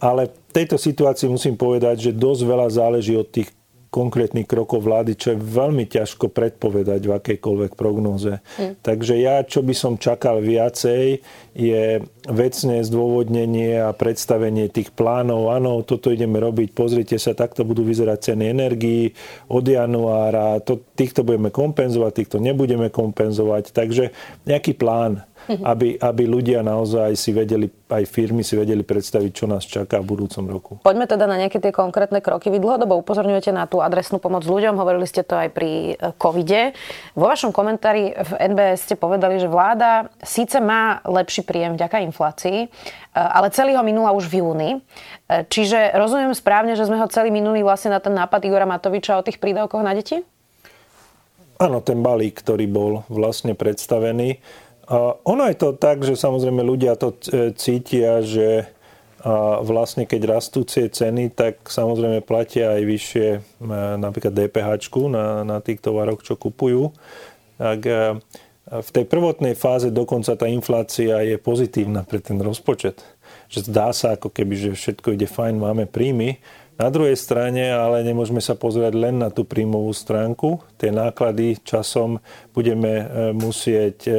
ale 0.03 0.35
v 0.35 0.53
tejto 0.53 0.75
situácii 0.75 1.31
musím 1.31 1.55
povedať, 1.55 2.11
že 2.11 2.19
dosť 2.19 2.43
veľa 2.43 2.69
záleží 2.75 3.15
od 3.15 3.31
tých 3.31 3.55
konkrétnych 3.93 4.49
krokov 4.49 4.89
vlády, 4.89 5.21
čo 5.21 5.37
je 5.37 5.39
veľmi 5.39 5.85
ťažko 5.85 6.33
predpovedať 6.33 7.05
v 7.05 7.13
akejkoľvek 7.13 7.73
prognóze. 7.77 8.41
Mm. 8.57 8.81
Takže 8.81 9.21
ja, 9.21 9.45
čo 9.45 9.61
by 9.61 9.77
som 9.77 10.01
čakal 10.01 10.41
viacej, 10.41 11.21
je 11.53 12.01
vecné 12.25 12.77
zdôvodnenie 12.89 13.85
a 13.85 13.93
predstavenie 13.93 14.73
tých 14.73 14.97
plánov. 14.97 15.53
Áno, 15.53 15.85
toto 15.85 16.09
ideme 16.09 16.41
robiť, 16.41 16.73
pozrite 16.73 17.21
sa, 17.21 17.37
takto 17.37 17.69
budú 17.69 17.85
vyzerať 17.85 18.33
ceny 18.33 18.49
energií 18.49 19.13
od 19.53 19.69
januára, 19.69 20.65
to, 20.65 20.81
týchto 20.97 21.21
budeme 21.21 21.53
kompenzovať, 21.53 22.13
týchto 22.17 22.41
nebudeme 22.41 22.89
kompenzovať. 22.89 23.77
Takže 23.77 24.17
nejaký 24.49 24.73
plán. 24.73 25.21
aby, 25.73 25.99
aby 25.99 26.23
ľudia 26.27 26.63
naozaj 26.63 27.15
si 27.19 27.31
vedeli, 27.35 27.67
aj 27.91 28.05
firmy 28.09 28.47
si 28.47 28.55
vedeli 28.55 28.87
predstaviť, 28.87 29.31
čo 29.33 29.47
nás 29.51 29.67
čaká 29.67 29.99
v 30.01 30.07
budúcom 30.15 30.45
roku. 30.47 30.73
Poďme 30.83 31.07
teda 31.11 31.27
na 31.27 31.39
nejaké 31.39 31.59
tie 31.59 31.75
konkrétne 31.75 32.23
kroky. 32.23 32.49
Vy 32.49 32.63
dlhodobo 32.63 32.99
upozorňujete 33.01 33.51
na 33.51 33.67
tú 33.67 33.83
adresnú 33.83 34.23
pomoc 34.23 34.47
ľuďom, 34.47 34.79
hovorili 34.79 35.07
ste 35.09 35.27
to 35.27 35.35
aj 35.39 35.49
pri 35.51 35.95
e, 35.99 36.15
covide. 36.17 36.77
Vo 37.19 37.27
vašom 37.27 37.51
komentári 37.51 38.15
v 38.15 38.33
NBS 38.55 38.87
ste 38.87 38.95
povedali, 38.95 39.43
že 39.43 39.51
vláda 39.51 40.11
síce 40.23 40.63
má 40.63 41.03
lepší 41.07 41.43
príjem 41.43 41.75
vďaka 41.75 42.05
inflácii, 42.07 42.59
e, 42.65 42.69
ale 43.15 43.51
celý 43.51 43.75
ho 43.75 43.83
minula 43.83 44.15
už 44.15 44.31
v 44.31 44.45
júni. 44.45 44.71
E, 45.27 45.47
čiže 45.49 45.95
rozumiem 45.99 46.35
správne, 46.37 46.79
že 46.79 46.87
sme 46.87 47.01
ho 47.01 47.11
celý 47.11 47.35
minulý 47.35 47.67
vlastne 47.67 47.93
na 47.93 48.01
ten 48.01 48.15
nápad 48.15 48.41
Igora 48.47 48.69
Matoviča 48.69 49.19
o 49.19 49.27
tých 49.27 49.43
prídavkoch 49.43 49.83
na 49.83 49.95
deti? 49.95 50.23
Áno, 51.63 51.79
ten 51.79 52.03
balík, 52.03 52.43
ktorý 52.43 52.67
bol 52.67 52.93
vlastne 53.07 53.55
predstavený. 53.55 54.43
Ono 54.91 55.43
je 55.47 55.57
to 55.57 55.79
tak, 55.79 56.03
že 56.03 56.19
samozrejme 56.19 56.59
ľudia 56.65 56.99
to 56.99 57.15
e, 57.31 57.55
cítia, 57.55 58.19
že 58.19 58.67
vlastne 59.63 60.03
keď 60.03 60.27
rastú 60.27 60.67
tie 60.67 60.91
ceny, 60.91 61.31
tak 61.31 61.71
samozrejme 61.71 62.27
platia 62.27 62.75
aj 62.75 62.83
vyššie 62.83 63.29
e, 63.39 63.41
napríklad 63.95 64.35
DPH 64.35 64.91
na, 65.07 65.47
na 65.47 65.59
tých 65.63 65.79
tovaroch, 65.79 66.27
čo 66.27 66.35
kupujú. 66.35 66.91
Tak 67.55 67.81
e, 67.87 68.19
v 68.73 68.91
tej 68.91 69.05
prvotnej 69.07 69.55
fáze 69.55 69.95
dokonca 69.95 70.35
tá 70.35 70.51
inflácia 70.51 71.23
je 71.23 71.39
pozitívna 71.39 72.03
pre 72.03 72.19
ten 72.19 72.39
rozpočet. 72.43 73.07
Že 73.47 73.71
zdá 73.71 73.95
sa 73.95 74.19
ako 74.19 74.35
keby, 74.35 74.55
že 74.59 74.71
všetko 74.75 75.15
ide 75.15 75.31
fajn, 75.31 75.55
máme 75.61 75.85
príjmy. 75.87 76.43
Na 76.83 76.91
druhej 76.91 77.15
strane 77.15 77.71
ale 77.71 78.03
nemôžeme 78.03 78.43
sa 78.43 78.59
pozerať 78.59 78.99
len 78.99 79.23
na 79.23 79.31
tú 79.31 79.47
príjmovú 79.47 79.95
stránku. 79.95 80.67
Tie 80.75 80.91
náklady 80.91 81.63
časom 81.63 82.19
budeme 82.51 82.91
e, 82.91 83.05
musieť 83.31 84.11
e, 84.11 84.15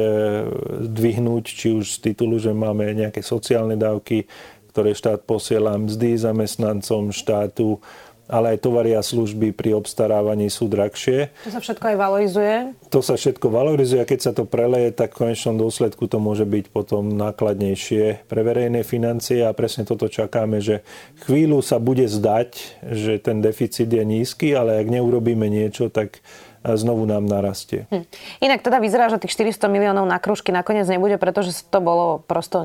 dvihnúť, 0.80 1.44
či 1.44 1.76
už 1.76 2.00
z 2.00 2.08
titulu, 2.08 2.40
že 2.40 2.56
máme 2.56 2.88
nejaké 2.96 3.20
sociálne 3.20 3.76
dávky, 3.76 4.24
ktoré 4.72 4.96
štát 4.96 5.28
posiela 5.28 5.76
mzdy 5.76 6.16
zamestnancom 6.16 7.12
štátu, 7.12 7.84
ale 8.24 8.56
aj 8.56 8.64
tovary 8.64 8.96
a 8.96 9.04
služby 9.04 9.52
pri 9.52 9.76
obstarávaní 9.76 10.48
sú 10.48 10.66
drahšie. 10.70 11.28
To 11.44 11.52
sa 11.52 11.60
všetko 11.60 11.84
aj 11.92 11.96
valorizuje? 11.96 12.54
To 12.88 13.00
sa 13.04 13.14
všetko 13.20 13.46
valorizuje 13.52 14.00
a 14.00 14.08
keď 14.08 14.20
sa 14.20 14.32
to 14.32 14.48
preleje, 14.48 14.96
tak 14.96 15.12
v 15.12 15.28
konečnom 15.28 15.60
dôsledku 15.60 16.08
to 16.08 16.16
môže 16.16 16.48
byť 16.48 16.72
potom 16.72 17.12
nákladnejšie 17.20 18.24
pre 18.24 18.40
verejné 18.40 18.80
financie 18.86 19.44
a 19.44 19.52
presne 19.52 19.84
toto 19.84 20.08
čakáme, 20.08 20.64
že 20.64 20.80
chvíľu 21.28 21.60
sa 21.60 21.76
bude 21.76 22.08
zdať, 22.08 22.80
že 22.88 23.20
ten 23.20 23.44
deficit 23.44 23.88
je 23.88 24.04
nízky, 24.04 24.56
ale 24.56 24.80
ak 24.80 24.88
neurobíme 24.88 25.44
niečo, 25.48 25.92
tak 25.92 26.24
znovu 26.64 27.04
nám 27.04 27.28
narastie. 27.28 27.84
Hm. 27.92 28.08
Inak 28.40 28.64
teda 28.64 28.80
vyzerá, 28.80 29.12
že 29.12 29.20
tých 29.20 29.36
400 29.36 29.68
miliónov 29.68 30.08
na 30.08 30.16
krúžky 30.16 30.48
nakoniec 30.48 30.88
nebude, 30.88 31.20
pretože 31.20 31.52
to 31.68 31.84
bolo 31.84 32.24
prosto 32.24 32.64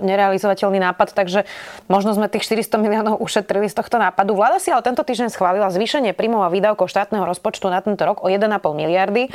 nerealizovateľný 0.00 0.78
nápad, 0.78 1.18
takže 1.18 1.50
možno 1.90 2.14
sme 2.14 2.30
tých 2.30 2.46
400 2.46 2.78
miliónov 2.78 3.18
ušetrili 3.18 3.66
z 3.66 3.74
tohto 3.74 3.98
nápadu. 3.98 4.38
Vláda 4.38 4.62
si 4.62 4.70
ale 4.70 4.86
tento 4.86 5.02
týždeň 5.02 5.34
schválila 5.34 5.66
zvýšenie 5.74 6.14
príjmov 6.14 6.46
a 6.46 6.52
výdavkov 6.54 6.86
štátneho 6.86 7.26
rozpočtu 7.26 7.66
na 7.66 7.82
tento 7.82 8.06
rok 8.06 8.22
o 8.22 8.30
1,5 8.30 8.46
miliardy. 8.70 9.26
E, 9.26 9.30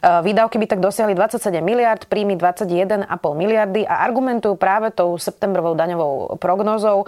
výdavky 0.00 0.56
by 0.56 0.66
tak 0.66 0.80
dosiahli 0.80 1.12
27 1.12 1.60
miliard, 1.60 2.08
príjmy 2.08 2.40
21,5 2.40 3.04
miliardy 3.36 3.84
a 3.84 4.00
argumentujú 4.00 4.56
práve 4.56 4.88
tou 4.96 5.20
septembrovou 5.20 5.76
daňovou 5.76 6.40
prognózou. 6.40 7.04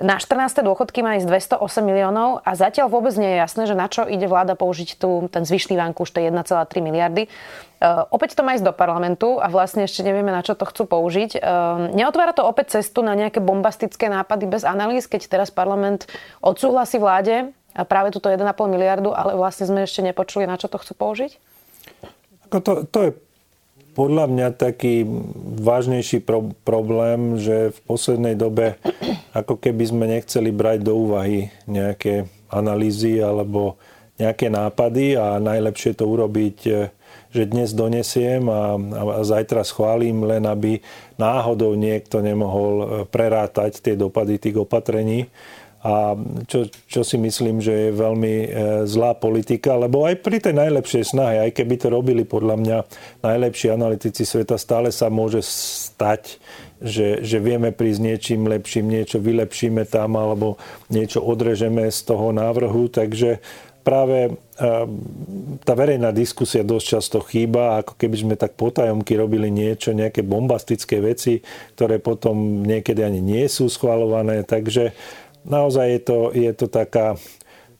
Na 0.00 0.16
14. 0.16 0.64
dôchodky 0.64 1.04
má 1.04 1.20
ísť 1.20 1.28
208 1.60 1.84
miliónov 1.84 2.40
a 2.48 2.56
zatiaľ 2.56 2.88
vôbec 2.88 3.12
nie 3.20 3.36
je 3.36 3.38
jasné, 3.44 3.62
že 3.68 3.76
na 3.76 3.92
čo 3.92 4.08
ide 4.08 4.24
vláda 4.24 4.56
použiť 4.56 4.96
tu 4.96 5.28
ten 5.28 5.44
zvyšný 5.44 5.76
vanku, 5.76 6.08
to 6.08 6.16
je 6.16 6.32
1,3 6.32 6.80
miliardy. 6.80 7.28
Uh, 7.76 8.08
opäť 8.08 8.32
to 8.32 8.40
má 8.40 8.56
ísť 8.56 8.72
do 8.72 8.72
parlamentu 8.72 9.36
a 9.36 9.52
vlastne 9.52 9.84
ešte 9.84 10.00
nevieme, 10.00 10.32
na 10.32 10.40
čo 10.40 10.56
to 10.56 10.64
chcú 10.64 10.88
použiť. 10.88 11.36
Uh, 11.36 11.92
neotvára 11.92 12.32
to 12.32 12.40
opäť 12.40 12.80
cestu 12.80 13.04
na 13.04 13.12
nejaké 13.12 13.44
bombastické 13.44 14.08
nápady 14.08 14.48
bez 14.48 14.64
analýz, 14.64 15.04
keď 15.04 15.28
teraz 15.28 15.52
parlament 15.52 16.08
odsúhlasí 16.40 16.96
vláde 16.96 17.52
a 17.76 17.84
práve 17.84 18.16
túto 18.16 18.32
1,5 18.32 18.48
miliardu, 18.72 19.12
ale 19.12 19.36
vlastne 19.36 19.68
sme 19.68 19.84
ešte 19.84 20.00
nepočuli, 20.00 20.48
na 20.48 20.56
čo 20.56 20.72
to 20.72 20.80
chcú 20.80 20.96
použiť? 20.96 21.36
To, 22.48 22.84
to 22.88 22.98
je 23.04 23.10
podľa 23.92 24.24
mňa 24.28 24.48
taký 24.56 25.04
vážnejší 25.60 26.24
pro- 26.24 26.56
problém, 26.64 27.36
že 27.36 27.76
v 27.76 27.78
poslednej 27.84 28.34
dobe 28.36 28.80
ako 29.38 29.60
keby 29.60 29.84
sme 29.84 30.04
nechceli 30.08 30.48
brať 30.52 30.84
do 30.84 30.96
úvahy 30.96 31.52
nejaké 31.68 32.28
analýzy 32.52 33.20
alebo 33.20 33.80
nejaké 34.20 34.52
nápady 34.52 35.16
a 35.16 35.40
najlepšie 35.40 35.96
to 35.96 36.04
urobiť, 36.04 36.58
e, 36.68 36.72
že 37.32 37.48
dnes 37.48 37.72
donesiem 37.72 38.44
a, 38.46 38.76
a 38.76 39.24
zajtra 39.24 39.64
schválim, 39.64 40.20
len 40.28 40.44
aby 40.44 40.84
náhodou 41.16 41.72
niekto 41.74 42.20
nemohol 42.20 42.72
e, 42.76 42.86
prerátať 43.08 43.80
tie 43.80 43.94
dopady 43.96 44.36
tých 44.36 44.60
opatrení 44.60 45.32
a 45.82 46.14
čo, 46.46 46.70
čo 46.86 47.02
si 47.02 47.18
myslím, 47.18 47.58
že 47.58 47.90
je 47.90 47.98
veľmi 47.98 48.34
e, 48.38 48.48
zlá 48.86 49.18
politika, 49.18 49.74
lebo 49.74 50.06
aj 50.06 50.22
pri 50.22 50.38
tej 50.38 50.54
najlepšej 50.54 51.10
snahe, 51.10 51.42
aj 51.42 51.58
keby 51.58 51.74
to 51.74 51.90
robili 51.90 52.22
podľa 52.22 52.54
mňa 52.62 52.78
najlepší 53.26 53.74
analytici 53.74 54.22
sveta, 54.22 54.54
stále 54.62 54.94
sa 54.94 55.10
môže 55.10 55.42
stať, 55.42 56.38
že, 56.78 57.26
že 57.26 57.42
vieme 57.42 57.74
prísť 57.74 57.98
niečím 57.98 58.46
lepším, 58.46 58.94
niečo 58.94 59.18
vylepšíme 59.18 59.82
tam 59.90 60.14
alebo 60.14 60.54
niečo 60.86 61.18
odrežeme 61.18 61.90
z 61.90 61.98
toho 62.06 62.30
návrhu, 62.30 62.86
takže 62.86 63.42
práve 63.82 64.30
e, 64.30 64.32
tá 65.66 65.72
verejná 65.74 66.14
diskusia 66.14 66.62
dosť 66.62 66.86
často 66.86 67.18
chýba, 67.26 67.82
ako 67.82 67.98
keby 67.98 68.16
sme 68.22 68.34
tak 68.38 68.54
potajomky 68.54 69.18
robili 69.18 69.50
niečo, 69.50 69.90
nejaké 69.90 70.22
bombastické 70.22 71.02
veci, 71.02 71.42
ktoré 71.74 71.98
potom 71.98 72.62
niekedy 72.62 73.02
ani 73.02 73.18
nie 73.18 73.50
sú 73.50 73.66
schvalované, 73.66 74.46
takže 74.46 74.94
naozaj 75.44 75.86
je 75.90 76.00
to, 76.00 76.18
je 76.32 76.52
to 76.54 76.66
taká 76.66 77.16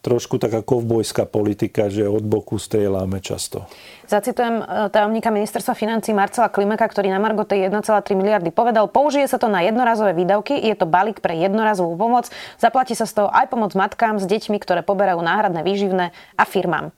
trošku 0.02 0.42
taká 0.42 0.66
kovbojská 0.66 1.30
politika, 1.30 1.86
že 1.86 2.10
od 2.10 2.26
boku 2.26 2.58
strieľame 2.58 3.22
často. 3.22 3.70
Zacitujem 4.10 4.58
e, 4.58 4.90
tajomníka 4.90 5.30
ministerstva 5.30 5.78
financí 5.78 6.10
Marcela 6.10 6.50
Klimeka, 6.50 6.82
ktorý 6.90 7.06
na 7.06 7.22
Margo 7.22 7.46
tej 7.46 7.70
1,3 7.70 8.18
miliardy 8.18 8.50
povedal, 8.50 8.90
použije 8.90 9.30
sa 9.30 9.38
to 9.38 9.46
na 9.46 9.62
jednorazové 9.62 10.10
výdavky, 10.18 10.58
je 10.58 10.74
to 10.74 10.90
balík 10.90 11.22
pre 11.22 11.38
jednorazovú 11.38 11.94
pomoc, 11.94 12.34
zaplatí 12.58 12.98
sa 12.98 13.06
z 13.06 13.22
toho 13.22 13.28
aj 13.30 13.46
pomoc 13.46 13.78
matkám 13.78 14.18
s 14.18 14.26
deťmi, 14.26 14.58
ktoré 14.58 14.82
poberajú 14.82 15.22
náhradné 15.22 15.62
výživné 15.62 16.10
a 16.34 16.44
firmám. 16.44 16.90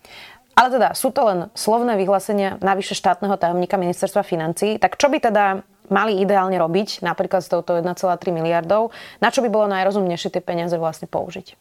Ale 0.57 0.73
teda 0.73 0.97
sú 0.97 1.13
to 1.13 1.29
len 1.29 1.39
slovné 1.53 2.01
vyhlásenia 2.01 2.57
navyše 2.65 2.97
štátneho 2.97 3.37
tajomníka 3.37 3.77
ministerstva 3.77 4.23
financí. 4.23 4.79
Tak 4.81 4.97
čo 4.97 5.11
by 5.11 5.19
teda 5.19 5.67
mali 5.93 6.21
ideálne 6.21 6.57
robiť, 6.57 7.05
napríklad 7.05 7.45
s 7.45 7.49
touto 7.53 7.77
1,3 7.77 7.95
miliardov, 8.31 8.95
na 9.21 9.29
čo 9.29 9.45
by 9.45 9.49
bolo 9.53 9.67
najrozumnejšie 9.73 10.33
tie 10.33 10.43
peniaze 10.45 10.77
vlastne 10.77 11.11
použiť? 11.11 11.57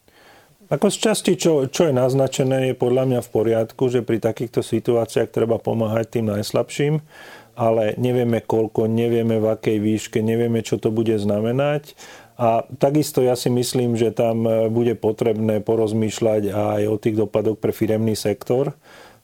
Ako 0.71 0.87
z 0.87 0.97
časti, 1.11 1.33
čo, 1.35 1.67
čo 1.67 1.91
je 1.91 1.93
naznačené, 1.93 2.71
je 2.71 2.75
podľa 2.79 3.03
mňa 3.05 3.19
v 3.19 3.29
poriadku, 3.29 3.91
že 3.91 3.99
pri 3.99 4.23
takýchto 4.23 4.63
situáciách 4.63 5.27
treba 5.27 5.59
pomáhať 5.59 6.17
tým 6.17 6.31
najslabším, 6.31 7.03
ale 7.53 7.93
nevieme 7.99 8.39
koľko, 8.39 8.87
nevieme 8.87 9.43
v 9.43 9.53
akej 9.53 9.77
výške, 9.77 10.23
nevieme, 10.23 10.63
čo 10.63 10.79
to 10.79 10.89
bude 10.89 11.13
znamenať. 11.19 11.93
A 12.39 12.65
takisto 12.81 13.21
ja 13.21 13.37
si 13.37 13.53
myslím, 13.53 13.93
že 13.93 14.09
tam 14.09 14.49
e, 14.49 14.65
bude 14.73 14.97
potrebné 14.97 15.61
porozmýšľať 15.61 16.49
aj 16.49 16.81
o 16.89 16.97
tých 16.97 17.21
dopadoch 17.21 17.61
pre 17.61 17.69
firemný 17.69 18.17
sektor. 18.17 18.73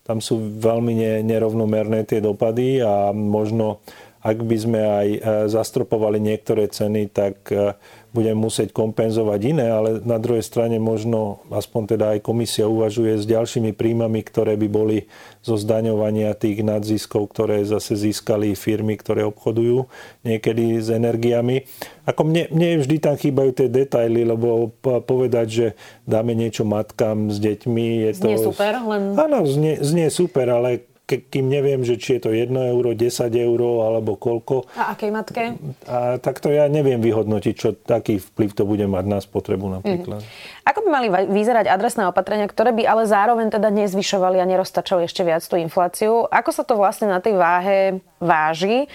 Tam 0.06 0.22
sú 0.22 0.38
veľmi 0.38 1.22
nerovnomerné 1.26 2.06
tie 2.06 2.22
dopady 2.22 2.78
a 2.78 3.10
možno 3.10 3.82
ak 4.20 4.38
by 4.44 4.56
sme 4.56 4.80
aj 4.84 5.08
e, 5.08 5.18
zastropovali 5.48 6.20
niektoré 6.20 6.68
ceny, 6.68 7.08
tak 7.08 7.48
e, 7.48 7.72
budeme 8.12 8.36
musieť 8.36 8.74
kompenzovať 8.74 9.40
iné, 9.48 9.66
ale 9.70 9.90
na 10.02 10.18
druhej 10.20 10.42
strane 10.42 10.82
možno, 10.82 11.40
aspoň 11.48 11.82
teda 11.96 12.06
aj 12.18 12.20
komisia 12.20 12.66
uvažuje 12.66 13.16
s 13.16 13.24
ďalšími 13.24 13.72
príjmami, 13.72 14.20
ktoré 14.26 14.58
by 14.58 14.68
boli 14.68 15.06
zo 15.40 15.54
zdaňovania 15.56 16.34
tých 16.34 16.60
nadziskov, 16.60 17.30
ktoré 17.32 17.62
zase 17.62 17.94
získali 17.96 18.52
firmy, 18.58 18.98
ktoré 18.98 19.24
obchodujú 19.24 19.86
niekedy 20.26 20.82
s 20.82 20.90
energiami. 20.90 21.64
Ako 22.04 22.26
mne, 22.26 22.50
mne 22.50 22.82
vždy 22.82 22.96
tam 22.98 23.14
chýbajú 23.14 23.54
tie 23.54 23.68
detaily, 23.70 24.26
lebo 24.26 24.74
povedať, 24.82 25.46
že 25.48 25.66
dáme 26.04 26.34
niečo 26.34 26.66
matkám 26.66 27.30
s 27.30 27.38
deťmi, 27.38 27.86
je 28.04 28.20
znie 28.20 28.36
to... 28.36 28.50
super, 28.50 28.74
len... 28.84 29.14
Áno, 29.16 29.46
znie, 29.46 29.78
znie 29.80 30.10
super, 30.10 30.50
ale 30.50 30.89
kým 31.18 31.50
neviem, 31.50 31.82
že 31.82 31.98
či 31.98 32.20
je 32.20 32.20
to 32.22 32.30
1 32.30 32.54
euro, 32.54 32.94
10 32.94 33.26
euro 33.34 33.88
alebo 33.88 34.14
koľko. 34.14 34.70
A 34.78 34.94
akej 34.94 35.10
matke? 35.10 35.58
A 35.90 36.22
tak 36.22 36.38
to 36.38 36.54
ja 36.54 36.70
neviem 36.70 37.02
vyhodnotiť, 37.02 37.54
čo 37.58 37.74
taký 37.74 38.22
vplyv 38.22 38.50
to 38.54 38.62
bude 38.62 38.86
mať 38.86 39.04
na 39.10 39.18
spotrebu 39.18 39.82
napríklad. 39.82 40.22
Mm. 40.22 40.28
Ako 40.70 40.86
by 40.86 40.88
mali 40.92 41.08
vyzerať 41.10 41.66
adresné 41.66 42.06
opatrenia, 42.06 42.46
ktoré 42.46 42.70
by 42.70 42.86
ale 42.86 43.02
zároveň 43.10 43.50
teda 43.50 43.72
nezvyšovali 43.74 44.38
a 44.38 44.46
neroztačali 44.46 45.08
ešte 45.08 45.26
viac 45.26 45.42
tú 45.42 45.58
infláciu? 45.58 46.30
Ako 46.30 46.50
sa 46.54 46.62
to 46.62 46.78
vlastne 46.78 47.10
na 47.10 47.18
tej 47.18 47.34
váhe 47.34 47.98
váži? 48.22 48.86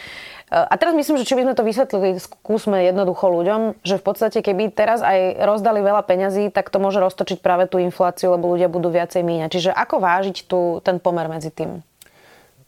A 0.53 0.77
teraz 0.77 0.93
myslím, 0.93 1.17
že 1.17 1.25
či 1.25 1.33
by 1.33 1.41
sme 1.41 1.57
to 1.57 1.65
vysvetlili, 1.65 2.21
skúsme 2.21 2.77
jednoducho 2.85 3.27
ľuďom, 3.33 3.81
že 3.81 3.97
v 3.97 4.03
podstate 4.05 4.45
keby 4.45 4.69
teraz 4.71 5.01
aj 5.01 5.41
rozdali 5.41 5.81
veľa 5.81 6.05
peňazí, 6.05 6.53
tak 6.53 6.69
to 6.69 6.77
môže 6.77 7.01
roztočiť 7.01 7.41
práve 7.41 7.65
tú 7.65 7.81
infláciu, 7.81 8.37
lebo 8.37 8.53
ľudia 8.53 8.69
budú 8.69 8.93
viacej 8.93 9.25
míňať. 9.25 9.49
Čiže 9.49 9.71
ako 9.73 9.97
vážiť 9.97 10.45
tu 10.45 10.79
ten 10.85 11.01
pomer 11.01 11.25
medzi 11.25 11.49
tým? 11.49 11.81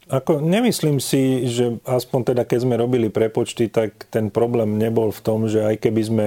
Ako, 0.08 0.40
nemyslím 0.40 1.04
si, 1.04 1.44
že 1.44 1.84
aspoň 1.84 2.32
teda 2.32 2.48
keď 2.48 2.64
sme 2.64 2.80
robili 2.80 3.12
prepočty, 3.12 3.68
tak 3.68 4.08
ten 4.08 4.32
problém 4.32 4.80
nebol 4.80 5.12
v 5.12 5.20
tom, 5.20 5.44
že 5.52 5.60
aj 5.60 5.84
keby 5.84 6.00
sme 6.00 6.26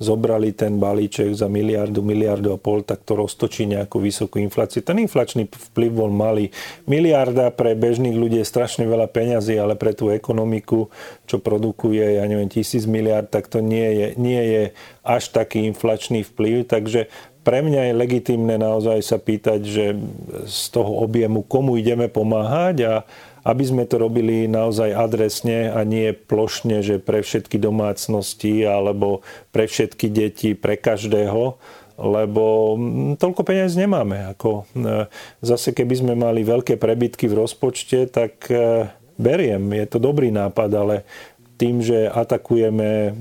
zobrali 0.00 0.56
ten 0.56 0.80
balíček 0.80 1.36
za 1.36 1.44
miliardu, 1.44 2.00
miliardu 2.00 2.56
a 2.56 2.58
pol, 2.58 2.80
tak 2.80 3.04
to 3.04 3.20
roztočí 3.20 3.68
nejakú 3.68 4.00
vysokú 4.00 4.40
infláciu. 4.40 4.80
Ten 4.80 5.04
inflačný 5.04 5.44
vplyv 5.44 5.90
bol 5.92 6.08
malý. 6.08 6.48
Miliarda 6.88 7.52
pre 7.52 7.76
bežných 7.76 8.16
ľudí 8.16 8.40
je 8.40 8.48
strašne 8.48 8.88
veľa 8.88 9.12
peňazí, 9.12 9.60
ale 9.60 9.76
pre 9.76 9.92
tú 9.92 10.08
ekonomiku, 10.08 10.88
čo 11.28 11.36
produkuje, 11.36 12.16
ja 12.16 12.24
neviem, 12.24 12.48
tisíc 12.48 12.88
miliard, 12.88 13.28
tak 13.28 13.52
to 13.52 13.60
nie 13.60 13.92
je, 13.92 14.06
nie 14.16 14.40
je 14.40 14.62
až 15.04 15.36
taký 15.36 15.68
inflačný 15.68 16.24
vplyv. 16.24 16.64
Takže 16.64 17.12
pre 17.48 17.64
mňa 17.64 17.88
je 17.88 17.94
legitimné 17.96 18.60
naozaj 18.60 19.00
sa 19.00 19.16
pýtať, 19.16 19.60
že 19.64 19.96
z 20.44 20.62
toho 20.68 21.00
objemu 21.00 21.40
komu 21.40 21.80
ideme 21.80 22.04
pomáhať 22.04 22.76
a 22.84 22.94
aby 23.48 23.64
sme 23.64 23.88
to 23.88 23.96
robili 23.96 24.44
naozaj 24.44 24.92
adresne 24.92 25.72
a 25.72 25.80
nie 25.80 26.12
plošne, 26.12 26.84
že 26.84 27.00
pre 27.00 27.24
všetky 27.24 27.56
domácnosti 27.56 28.68
alebo 28.68 29.24
pre 29.48 29.64
všetky 29.64 30.12
deti, 30.12 30.52
pre 30.52 30.76
každého, 30.76 31.56
lebo 31.96 32.76
toľko 33.16 33.40
peniaz 33.48 33.72
nemáme. 33.80 34.28
Ako, 34.36 34.68
e, 34.76 35.08
zase 35.40 35.72
keby 35.72 36.04
sme 36.04 36.12
mali 36.20 36.44
veľké 36.44 36.76
prebytky 36.76 37.32
v 37.32 37.48
rozpočte, 37.48 38.12
tak 38.12 38.44
e, 38.52 38.92
beriem, 39.16 39.72
je 39.72 39.86
to 39.88 39.96
dobrý 39.96 40.28
nápad, 40.28 40.70
ale 40.76 40.96
tým, 41.58 41.82
že 41.82 42.06
atakujeme 42.06 43.12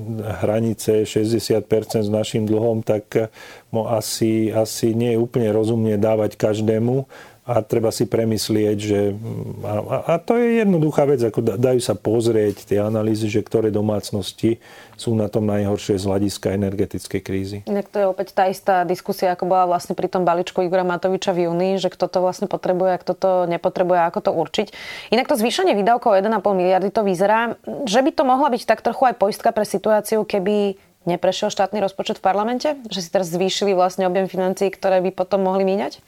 hranice 0.46 1.10
60% 1.10 2.06
s 2.06 2.10
našim 2.14 2.46
dlhom, 2.46 2.86
tak 2.86 3.34
mo 3.74 3.90
asi, 3.90 4.54
asi 4.54 4.94
nie 4.94 5.18
je 5.18 5.22
úplne 5.22 5.50
rozumne 5.50 5.98
dávať 5.98 6.38
každému 6.38 7.10
a 7.48 7.64
treba 7.64 7.96
si 7.96 8.04
premyslieť, 8.04 8.78
že 8.78 9.16
a, 9.64 10.04
a 10.04 10.14
to 10.20 10.36
je 10.36 10.60
jednoduchá 10.60 11.08
vec, 11.08 11.24
ako 11.24 11.56
dajú 11.56 11.80
sa 11.80 11.96
pozrieť 11.96 12.68
tie 12.68 12.84
analýzy, 12.84 13.32
že 13.32 13.40
ktoré 13.40 13.72
domácnosti 13.72 14.60
sú 15.00 15.16
na 15.16 15.32
tom 15.32 15.48
najhoršie 15.48 15.96
z 15.96 16.04
hľadiska 16.04 16.52
energetickej 16.60 17.22
krízy. 17.24 17.58
Inak 17.64 17.88
to 17.88 18.04
je 18.04 18.08
opäť 18.12 18.36
tá 18.36 18.52
istá 18.52 18.84
diskusia, 18.84 19.32
ako 19.32 19.48
bola 19.48 19.64
vlastne 19.64 19.96
pri 19.96 20.12
tom 20.12 20.28
balíčku 20.28 20.60
Igora 20.60 20.84
Matoviča 20.84 21.32
v 21.32 21.48
júni, 21.48 21.80
že 21.80 21.88
kto 21.88 22.12
to 22.12 22.20
vlastne 22.20 22.52
potrebuje 22.52 23.00
a 23.00 23.02
kto 23.02 23.14
to 23.16 23.32
nepotrebuje, 23.48 24.00
ako 24.12 24.20
to 24.28 24.32
určiť. 24.36 24.68
Inak 25.16 25.32
to 25.32 25.40
zvýšenie 25.40 25.72
výdavkov 25.72 26.20
1,5 26.20 26.44
miliardy 26.52 26.92
to 26.92 27.08
vyzerá, 27.08 27.56
že 27.88 28.04
by 28.04 28.12
to 28.12 28.28
mohla 28.28 28.52
byť 28.52 28.68
tak 28.68 28.84
trochu 28.84 29.08
aj 29.08 29.16
poistka 29.16 29.56
pre 29.56 29.64
situáciu, 29.64 30.28
keby 30.28 30.76
neprešiel 31.08 31.48
štátny 31.48 31.80
rozpočet 31.80 32.20
v 32.20 32.28
parlamente? 32.28 32.76
Že 32.92 33.00
si 33.00 33.10
teraz 33.10 33.32
zvýšili 33.32 33.72
vlastne 33.72 34.04
objem 34.04 34.28
financií, 34.28 34.68
ktoré 34.68 35.00
by 35.00 35.16
potom 35.16 35.48
mohli 35.48 35.64
míňať? 35.64 36.04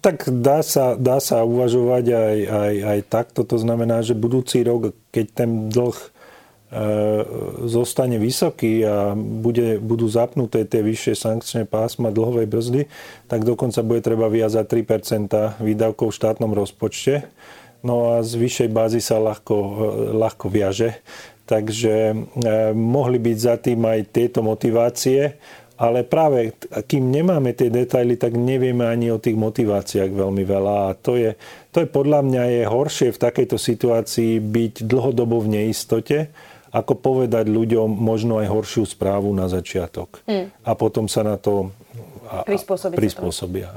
Tak 0.00 0.32
dá 0.32 0.64
sa, 0.64 0.96
dá 0.96 1.20
sa 1.20 1.44
uvažovať 1.44 2.04
aj, 2.16 2.38
aj, 2.48 2.74
aj 2.80 3.00
takto. 3.12 3.40
To 3.44 3.60
znamená, 3.60 4.00
že 4.00 4.16
budúci 4.16 4.64
rok, 4.64 4.96
keď 5.12 5.26
ten 5.36 5.50
dlh 5.68 5.92
uh, 5.92 6.08
zostane 7.68 8.16
vysoký 8.16 8.80
a 8.88 9.12
bude, 9.12 9.76
budú 9.76 10.08
zapnuté 10.08 10.64
tie 10.64 10.80
vyššie 10.80 11.12
sankčné 11.12 11.62
pásma 11.68 12.08
dlhovej 12.08 12.48
brzdy, 12.48 12.82
tak 13.28 13.44
dokonca 13.44 13.84
bude 13.84 14.00
treba 14.00 14.32
viazať 14.32 14.64
3% 14.64 15.60
výdavkov 15.60 16.08
v 16.08 16.16
štátnom 16.16 16.56
rozpočte. 16.56 17.28
No 17.84 18.16
a 18.16 18.24
z 18.24 18.32
vyššej 18.32 18.68
bázy 18.72 19.04
sa 19.04 19.20
ľahko, 19.20 19.56
ľahko 20.16 20.48
viaže. 20.48 21.04
Takže 21.44 22.16
uh, 22.16 22.72
mohli 22.72 23.20
byť 23.20 23.36
za 23.36 23.60
tým 23.60 23.84
aj 23.84 24.00
tieto 24.08 24.40
motivácie 24.40 25.36
ale 25.76 26.08
práve 26.08 26.56
kým 26.88 27.12
nemáme 27.12 27.52
tie 27.52 27.68
detaily, 27.68 28.16
tak 28.16 28.32
nevieme 28.32 28.88
ani 28.88 29.12
o 29.12 29.20
tých 29.20 29.36
motiváciách 29.36 30.08
veľmi 30.08 30.44
veľa. 30.44 30.74
A 30.88 30.96
to 30.96 31.20
je, 31.20 31.36
to 31.68 31.84
je 31.84 31.88
podľa 31.88 32.24
mňa 32.24 32.42
je 32.48 32.62
horšie 32.64 33.08
v 33.12 33.22
takejto 33.22 33.56
situácii 33.60 34.40
byť 34.40 34.74
dlhodobo 34.88 35.44
v 35.44 35.60
neistote, 35.60 36.32
ako 36.72 36.92
povedať 36.96 37.48
ľuďom 37.48 37.88
možno 37.88 38.40
aj 38.40 38.48
horšiu 38.48 38.84
správu 38.88 39.32
na 39.36 39.48
začiatok. 39.52 40.24
Mm. 40.24 40.52
A 40.64 40.70
potom 40.76 41.08
sa 41.08 41.20
na 41.24 41.36
to 41.36 41.72
prispôsobia. 42.48 43.70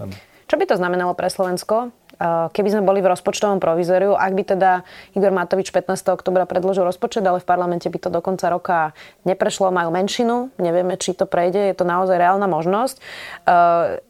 Čo 0.49 0.55
by 0.57 0.65
to 0.65 0.75
znamenalo 0.79 1.13
pre 1.13 1.29
Slovensko? 1.29 1.93
Keby 2.19 2.67
sme 2.67 2.83
boli 2.83 2.99
v 2.99 3.09
rozpočtovom 3.15 3.63
provizoriu, 3.63 4.11
ak 4.11 4.31
by 4.35 4.43
teda 4.43 4.71
Igor 5.15 5.31
Matovič 5.31 5.71
15. 5.71 5.95
oktobra 6.11 6.43
predložil 6.43 6.83
rozpočet, 6.83 7.23
ale 7.23 7.39
v 7.39 7.47
parlamente 7.47 7.87
by 7.87 7.95
to 7.95 8.11
do 8.11 8.19
konca 8.19 8.51
roka 8.51 8.91
neprešlo, 9.23 9.71
majú 9.71 9.89
menšinu, 9.95 10.51
nevieme, 10.59 10.99
či 10.99 11.15
to 11.15 11.23
prejde, 11.23 11.71
je 11.71 11.75
to 11.79 11.87
naozaj 11.87 12.19
reálna 12.19 12.51
možnosť. 12.51 12.99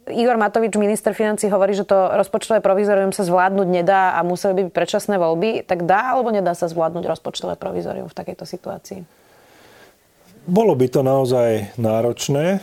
Igor 0.10 0.38
Matovič, 0.42 0.74
minister 0.82 1.14
financí, 1.14 1.46
hovorí, 1.54 1.78
že 1.78 1.86
to 1.86 2.10
rozpočtové 2.18 2.66
provizorium 2.66 3.14
sa 3.14 3.22
zvládnuť 3.22 3.68
nedá 3.70 4.18
a 4.18 4.26
museli 4.26 4.58
by 4.58 4.62
byť 4.68 4.74
predčasné 4.74 5.16
voľby. 5.22 5.62
Tak 5.70 5.86
dá 5.86 6.18
alebo 6.18 6.34
nedá 6.34 6.58
sa 6.58 6.66
zvládnuť 6.66 7.06
rozpočtové 7.06 7.62
provizorium 7.62 8.10
v 8.10 8.18
takejto 8.18 8.50
situácii? 8.50 9.06
Bolo 10.50 10.74
by 10.74 10.88
to 10.90 11.06
naozaj 11.06 11.78
náročné, 11.78 12.58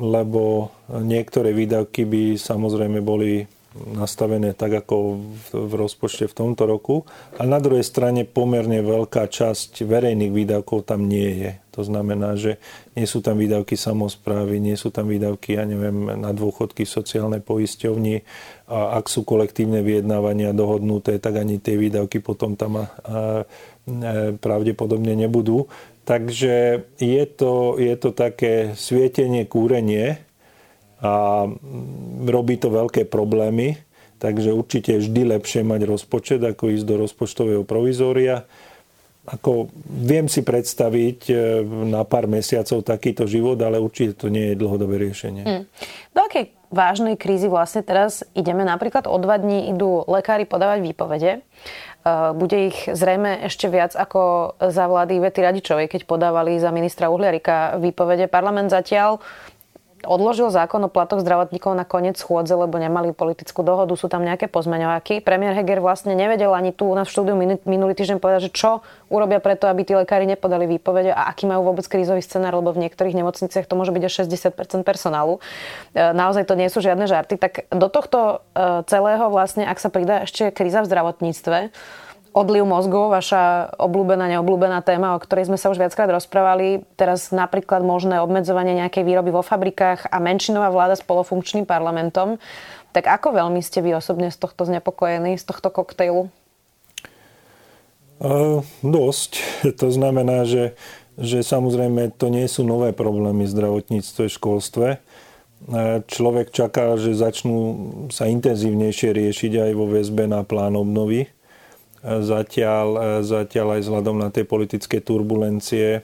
lebo 0.00 0.72
niektoré 0.88 1.52
výdavky 1.52 2.08
by 2.08 2.40
samozrejme 2.40 3.04
boli 3.04 3.44
nastavené 3.72 4.52
tak 4.52 4.84
ako 4.84 5.20
v 5.52 5.72
rozpočte 5.74 6.28
v 6.28 6.36
tomto 6.36 6.68
roku. 6.68 7.08
A 7.40 7.48
na 7.48 7.56
druhej 7.56 7.84
strane 7.84 8.28
pomerne 8.28 8.84
veľká 8.84 9.28
časť 9.28 9.84
verejných 9.84 10.32
výdavkov 10.32 10.84
tam 10.84 11.08
nie 11.08 11.30
je. 11.40 11.52
To 11.72 11.80
znamená, 11.80 12.36
že 12.36 12.60
nie 12.92 13.08
sú 13.08 13.24
tam 13.24 13.40
výdavky 13.40 13.80
samozprávy, 13.80 14.60
nie 14.60 14.76
sú 14.76 14.92
tam 14.92 15.08
výdavky, 15.08 15.56
ja 15.56 15.64
neviem, 15.64 16.20
na 16.20 16.36
dôchodky 16.36 16.84
sociálnej 16.84 17.40
poisťovni. 17.40 18.20
A 18.68 19.00
ak 19.00 19.08
sú 19.08 19.24
kolektívne 19.24 19.80
vyjednávania 19.80 20.52
dohodnuté, 20.52 21.16
tak 21.16 21.40
ani 21.40 21.56
tie 21.56 21.80
výdavky 21.80 22.20
potom 22.20 22.60
tam 22.60 22.76
a, 22.76 22.86
pravdepodobne 24.36 25.16
nebudú. 25.16 25.66
Takže 26.04 26.84
je 27.00 27.24
to, 27.30 27.80
je 27.80 27.94
to 27.96 28.10
také 28.12 28.76
svietenie, 28.76 29.48
kúrenie, 29.48 30.20
a 31.02 31.44
robí 32.22 32.54
to 32.62 32.70
veľké 32.70 33.10
problémy, 33.10 33.74
takže 34.22 34.54
určite 34.54 34.94
je 34.94 35.02
vždy 35.02 35.34
lepšie 35.34 35.66
mať 35.66 35.82
rozpočet, 35.90 36.40
ako 36.46 36.70
ísť 36.78 36.86
do 36.86 36.94
rozpočtového 37.02 37.66
provizória. 37.66 38.46
Ako 39.22 39.70
viem 39.86 40.26
si 40.26 40.42
predstaviť 40.42 41.20
e, 41.30 41.34
na 41.86 42.02
pár 42.02 42.26
mesiacov 42.26 42.82
takýto 42.82 43.30
život, 43.30 43.54
ale 43.62 43.78
určite 43.78 44.18
to 44.18 44.26
nie 44.26 44.50
je 44.50 44.58
dlhodobé 44.58 44.98
riešenie. 44.98 45.42
Hmm. 45.46 45.62
Do 46.10 46.26
akej 46.26 46.50
vážnej 46.74 47.14
krízy 47.14 47.46
vlastne 47.46 47.86
teraz 47.86 48.26
ideme? 48.34 48.66
Napríklad 48.66 49.06
o 49.06 49.14
dva 49.22 49.38
dní 49.38 49.70
idú 49.70 50.02
lekári 50.10 50.42
podávať 50.42 50.82
výpovede. 50.82 51.32
E, 51.38 51.40
bude 52.34 52.74
ich 52.74 52.78
zrejme 52.90 53.46
ešte 53.46 53.70
viac 53.70 53.94
ako 53.94 54.54
za 54.58 54.90
vlády 54.90 55.22
Vety 55.22 55.38
Radičovej, 55.38 55.86
keď 55.86 56.02
podávali 56.02 56.58
za 56.58 56.74
ministra 56.74 57.06
Uhliarika 57.06 57.78
výpovede. 57.78 58.26
Parlament 58.26 58.74
zatiaľ 58.74 59.22
odložil 60.04 60.50
zákon 60.50 60.82
o 60.84 60.90
platoch 60.90 61.22
zdravotníkov 61.22 61.72
na 61.74 61.86
koniec 61.86 62.18
schôdze, 62.18 62.52
lebo 62.52 62.78
nemali 62.78 63.14
politickú 63.14 63.62
dohodu, 63.62 63.92
sú 63.94 64.06
tam 64.06 64.22
nejaké 64.26 64.50
pozmeňováky. 64.50 65.22
Premiér 65.22 65.56
Heger 65.58 65.80
vlastne 65.80 66.12
nevedel 66.12 66.52
ani 66.52 66.74
tu 66.74 66.92
v 66.92 67.02
štúdiu 67.06 67.34
minulý 67.66 67.94
týždeň 67.96 68.18
povedať, 68.20 68.48
že 68.48 68.54
čo 68.54 68.70
urobia 69.08 69.38
preto, 69.38 69.68
aby 69.68 69.82
tí 69.84 69.92
lekári 69.92 70.24
nepodali 70.24 70.64
výpovede 70.66 71.12
a 71.12 71.28
aký 71.30 71.44
majú 71.48 71.72
vôbec 71.72 71.84
krízový 71.84 72.24
scenár, 72.24 72.56
lebo 72.56 72.72
v 72.72 72.88
niektorých 72.88 73.16
nemocniciach 73.16 73.66
to 73.68 73.74
môže 73.74 73.92
byť 73.92 74.02
až 74.06 74.12
60 74.28 74.84
personálu. 74.86 75.42
E, 75.92 76.00
naozaj 76.12 76.48
to 76.48 76.54
nie 76.56 76.68
sú 76.72 76.80
žiadne 76.80 77.04
žarty. 77.04 77.36
Tak 77.36 77.68
do 77.72 77.88
tohto 77.92 78.44
e, 78.54 78.86
celého 78.88 79.28
vlastne, 79.28 79.68
ak 79.68 79.78
sa 79.80 79.92
pridá 79.92 80.24
ešte 80.24 80.48
kríza 80.54 80.80
v 80.84 80.88
zdravotníctve, 80.88 81.58
odliv 82.32 82.64
mozgov, 82.64 83.12
vaša 83.12 83.76
obľúbená, 83.76 84.24
neobľúbená 84.36 84.80
téma, 84.80 85.12
o 85.12 85.20
ktorej 85.20 85.52
sme 85.52 85.60
sa 85.60 85.68
už 85.68 85.76
viackrát 85.76 86.08
rozprávali. 86.08 86.84
Teraz 86.96 87.28
napríklad 87.28 87.84
možné 87.84 88.24
obmedzovanie 88.24 88.72
nejakej 88.80 89.04
výroby 89.04 89.30
vo 89.30 89.44
fabrikách 89.44 90.08
a 90.08 90.16
menšinová 90.16 90.72
vláda 90.72 90.96
s 90.96 91.04
polofunkčným 91.04 91.68
parlamentom. 91.68 92.40
Tak 92.96 93.08
ako 93.08 93.36
veľmi 93.36 93.60
ste 93.60 93.84
vy 93.84 93.96
osobne 93.96 94.32
z 94.32 94.40
tohto 94.40 94.64
znepokojení, 94.64 95.36
z 95.36 95.44
tohto 95.44 95.68
koktejlu? 95.68 96.32
Uh, 98.20 98.64
dosť. 98.80 99.40
To 99.80 99.92
znamená, 99.92 100.48
že, 100.48 100.72
že 101.20 101.44
samozrejme 101.44 102.16
to 102.16 102.32
nie 102.32 102.48
sú 102.48 102.64
nové 102.64 102.96
problémy 102.96 103.44
v 103.44 103.54
zdravotníctve, 103.54 104.24
školstve. 104.32 104.88
Človek 106.10 106.50
čaká, 106.50 106.98
že 106.98 107.14
začnú 107.14 107.54
sa 108.10 108.26
intenzívnejšie 108.26 109.14
riešiť 109.14 109.52
aj 109.62 109.72
vo 109.78 109.86
väzbe 109.86 110.26
na 110.26 110.42
plán 110.42 110.74
obnovy 110.74 111.30
Zatiaľ, 112.02 112.88
e, 112.98 113.00
zatiaľ 113.22 113.78
aj 113.78 113.80
vzhľadom 113.86 114.16
na 114.18 114.28
tie 114.34 114.42
politické 114.42 114.98
turbulencie 114.98 116.02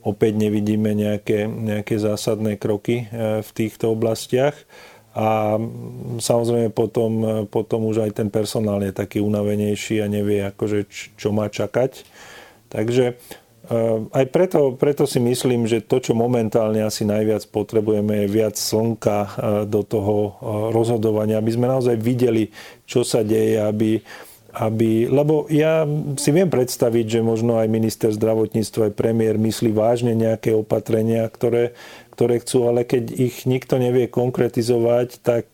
opäť 0.00 0.38
nevidíme 0.38 0.94
nejaké, 0.94 1.50
nejaké 1.50 1.98
zásadné 1.98 2.54
kroky 2.54 3.10
e, 3.10 3.42
v 3.42 3.50
týchto 3.50 3.90
oblastiach. 3.90 4.54
A 5.10 5.58
samozrejme 6.22 6.70
potom, 6.70 7.12
e, 7.18 7.30
potom 7.50 7.90
už 7.90 8.06
aj 8.06 8.22
ten 8.22 8.28
personál 8.30 8.78
je 8.86 8.94
taký 8.94 9.18
unavenejší 9.18 9.98
a 9.98 10.06
nevie, 10.06 10.46
akože 10.54 10.86
čo 11.18 11.34
má 11.34 11.50
čakať. 11.50 12.06
Takže 12.70 13.18
aj 14.10 14.26
preto, 14.34 14.74
preto 14.74 15.06
si 15.06 15.22
myslím, 15.22 15.62
že 15.70 15.78
to, 15.82 16.02
čo 16.02 16.10
momentálne 16.10 16.82
asi 16.82 17.06
najviac 17.06 17.46
potrebujeme, 17.54 18.26
je 18.26 18.26
viac 18.26 18.58
slnka 18.58 19.18
do 19.70 19.86
toho 19.86 20.34
rozhodovania, 20.74 21.38
aby 21.38 21.54
sme 21.54 21.70
naozaj 21.70 21.94
videli, 21.94 22.50
čo 22.82 23.06
sa 23.06 23.22
deje, 23.22 23.62
aby, 23.62 24.02
aby, 24.50 25.06
lebo 25.06 25.46
ja 25.46 25.86
si 26.18 26.30
viem 26.34 26.50
predstaviť, 26.50 27.18
že 27.18 27.20
možno 27.22 27.62
aj 27.62 27.70
minister 27.70 28.10
zdravotníctva, 28.10 28.90
aj 28.90 28.98
premiér 28.98 29.38
myslí 29.38 29.70
vážne 29.70 30.18
nejaké 30.18 30.54
opatrenia, 30.54 31.30
ktoré, 31.30 31.78
ktoré 32.10 32.42
chcú, 32.42 32.66
ale 32.66 32.82
keď 32.82 33.14
ich 33.14 33.46
nikto 33.46 33.78
nevie 33.78 34.10
konkretizovať, 34.10 35.22
tak 35.22 35.46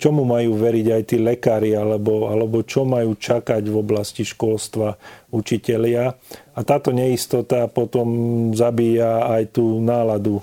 čomu 0.00 0.24
majú 0.24 0.56
veriť 0.56 0.86
aj 0.96 1.02
tí 1.04 1.16
lekári, 1.20 1.76
alebo, 1.76 2.32
alebo 2.32 2.64
čo 2.64 2.88
majú 2.88 3.16
čakať 3.20 3.68
v 3.68 3.76
oblasti 3.76 4.24
školstva 4.24 4.96
učitelia. 5.28 6.16
A 6.56 6.60
táto 6.64 6.88
neistota 6.92 7.68
potom 7.68 8.08
zabíja 8.56 9.28
aj 9.28 9.60
tú 9.60 9.80
náladu 9.84 10.40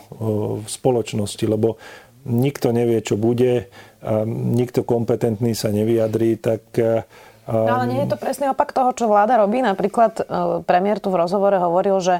v 0.61 0.67
spoločnosti, 0.69 1.41
lebo 1.49 1.81
nikto 2.29 2.69
nevie, 2.69 3.01
čo 3.01 3.17
bude, 3.17 3.69
a 3.97 4.21
nikto 4.29 4.85
kompetentný 4.85 5.57
sa 5.57 5.73
nevyjadrí, 5.73 6.37
tak 6.37 6.61
No 7.47 7.79
ale 7.79 7.88
nie 7.88 8.03
je 8.03 8.12
to 8.12 8.19
presný 8.19 8.51
opak 8.51 8.75
toho, 8.75 8.91
čo 8.91 9.07
vláda 9.07 9.39
robí. 9.39 9.63
Napríklad 9.63 10.19
e, 10.19 10.23
premiér 10.67 10.99
tu 10.99 11.07
v 11.07 11.23
rozhovore 11.23 11.55
hovoril, 11.55 12.03
že 12.03 12.15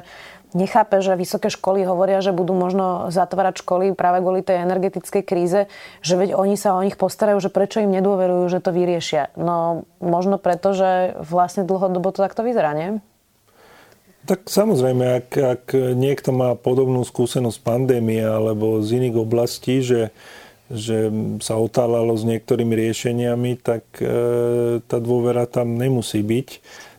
nechápe, 0.56 1.04
že 1.04 1.12
vysoké 1.12 1.52
školy 1.52 1.84
hovoria, 1.84 2.24
že 2.24 2.32
budú 2.32 2.56
možno 2.56 3.12
zatvárať 3.12 3.60
školy 3.60 3.92
práve 3.92 4.24
kvôli 4.24 4.40
tej 4.40 4.64
energetickej 4.64 5.22
kríze, 5.28 5.60
že 6.00 6.14
veď 6.16 6.32
oni 6.32 6.56
sa 6.56 6.72
o 6.72 6.80
nich 6.80 6.96
postarajú, 6.96 7.36
že 7.44 7.52
prečo 7.52 7.84
im 7.84 7.92
nedôverujú, 7.92 8.48
že 8.48 8.64
to 8.64 8.72
vyriešia. 8.72 9.36
No 9.36 9.84
možno 10.00 10.40
preto, 10.40 10.72
že 10.72 11.20
vlastne 11.20 11.68
dlhodobo 11.68 12.08
to 12.16 12.24
takto 12.24 12.40
vyzerá, 12.40 12.72
nie? 12.72 13.04
Tak 14.28 14.44
samozrejme, 14.48 15.24
ak, 15.24 15.28
ak 15.36 15.64
niekto 15.96 16.36
má 16.36 16.52
podobnú 16.52 17.00
skúsenosť 17.00 17.64
pandémie 17.64 18.20
alebo 18.20 18.84
z 18.84 19.00
iných 19.00 19.16
oblastí, 19.16 19.80
že, 19.80 20.12
že 20.68 21.08
sa 21.40 21.56
otálalo 21.56 22.12
s 22.16 22.28
niektorými 22.28 22.76
riešeniami, 22.76 23.60
tak 23.60 23.84
e, 24.00 24.08
tá 24.84 24.98
dôvera 25.00 25.48
tam 25.48 25.76
nemusí 25.80 26.20
byť. 26.20 26.48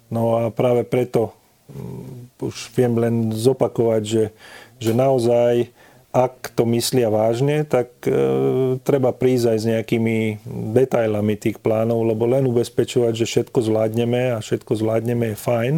No 0.09 0.41
a 0.41 0.49
práve 0.49 0.85
preto 0.85 1.37
Mm, 1.69 2.33
už 2.41 2.73
viem 2.73 2.93
len 2.97 3.15
zopakovať, 3.29 4.01
že, 4.01 4.23
že 4.81 4.91
naozaj, 4.97 5.69
ak 6.09 6.49
to 6.57 6.65
myslia 6.65 7.13
vážne, 7.13 7.61
tak 7.61 7.93
e, 8.09 8.81
treba 8.81 9.13
prísť 9.13 9.45
aj 9.53 9.57
s 9.61 9.65
nejakými 9.69 10.17
detailami 10.73 11.37
tých 11.37 11.61
plánov, 11.61 12.01
lebo 12.09 12.25
len 12.25 12.49
ubezpečovať, 12.49 13.13
že 13.13 13.29
všetko 13.29 13.59
zvládneme 13.69 14.33
a 14.33 14.41
všetko 14.41 14.81
zvládneme 14.81 15.29
je 15.29 15.37
fajn, 15.37 15.75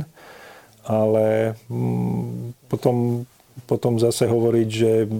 ale 0.87 1.59
mm, 1.67 2.71
potom, 2.71 3.27
potom 3.67 3.99
zase 3.99 4.31
hovoriť, 4.31 4.69
že 4.71 5.11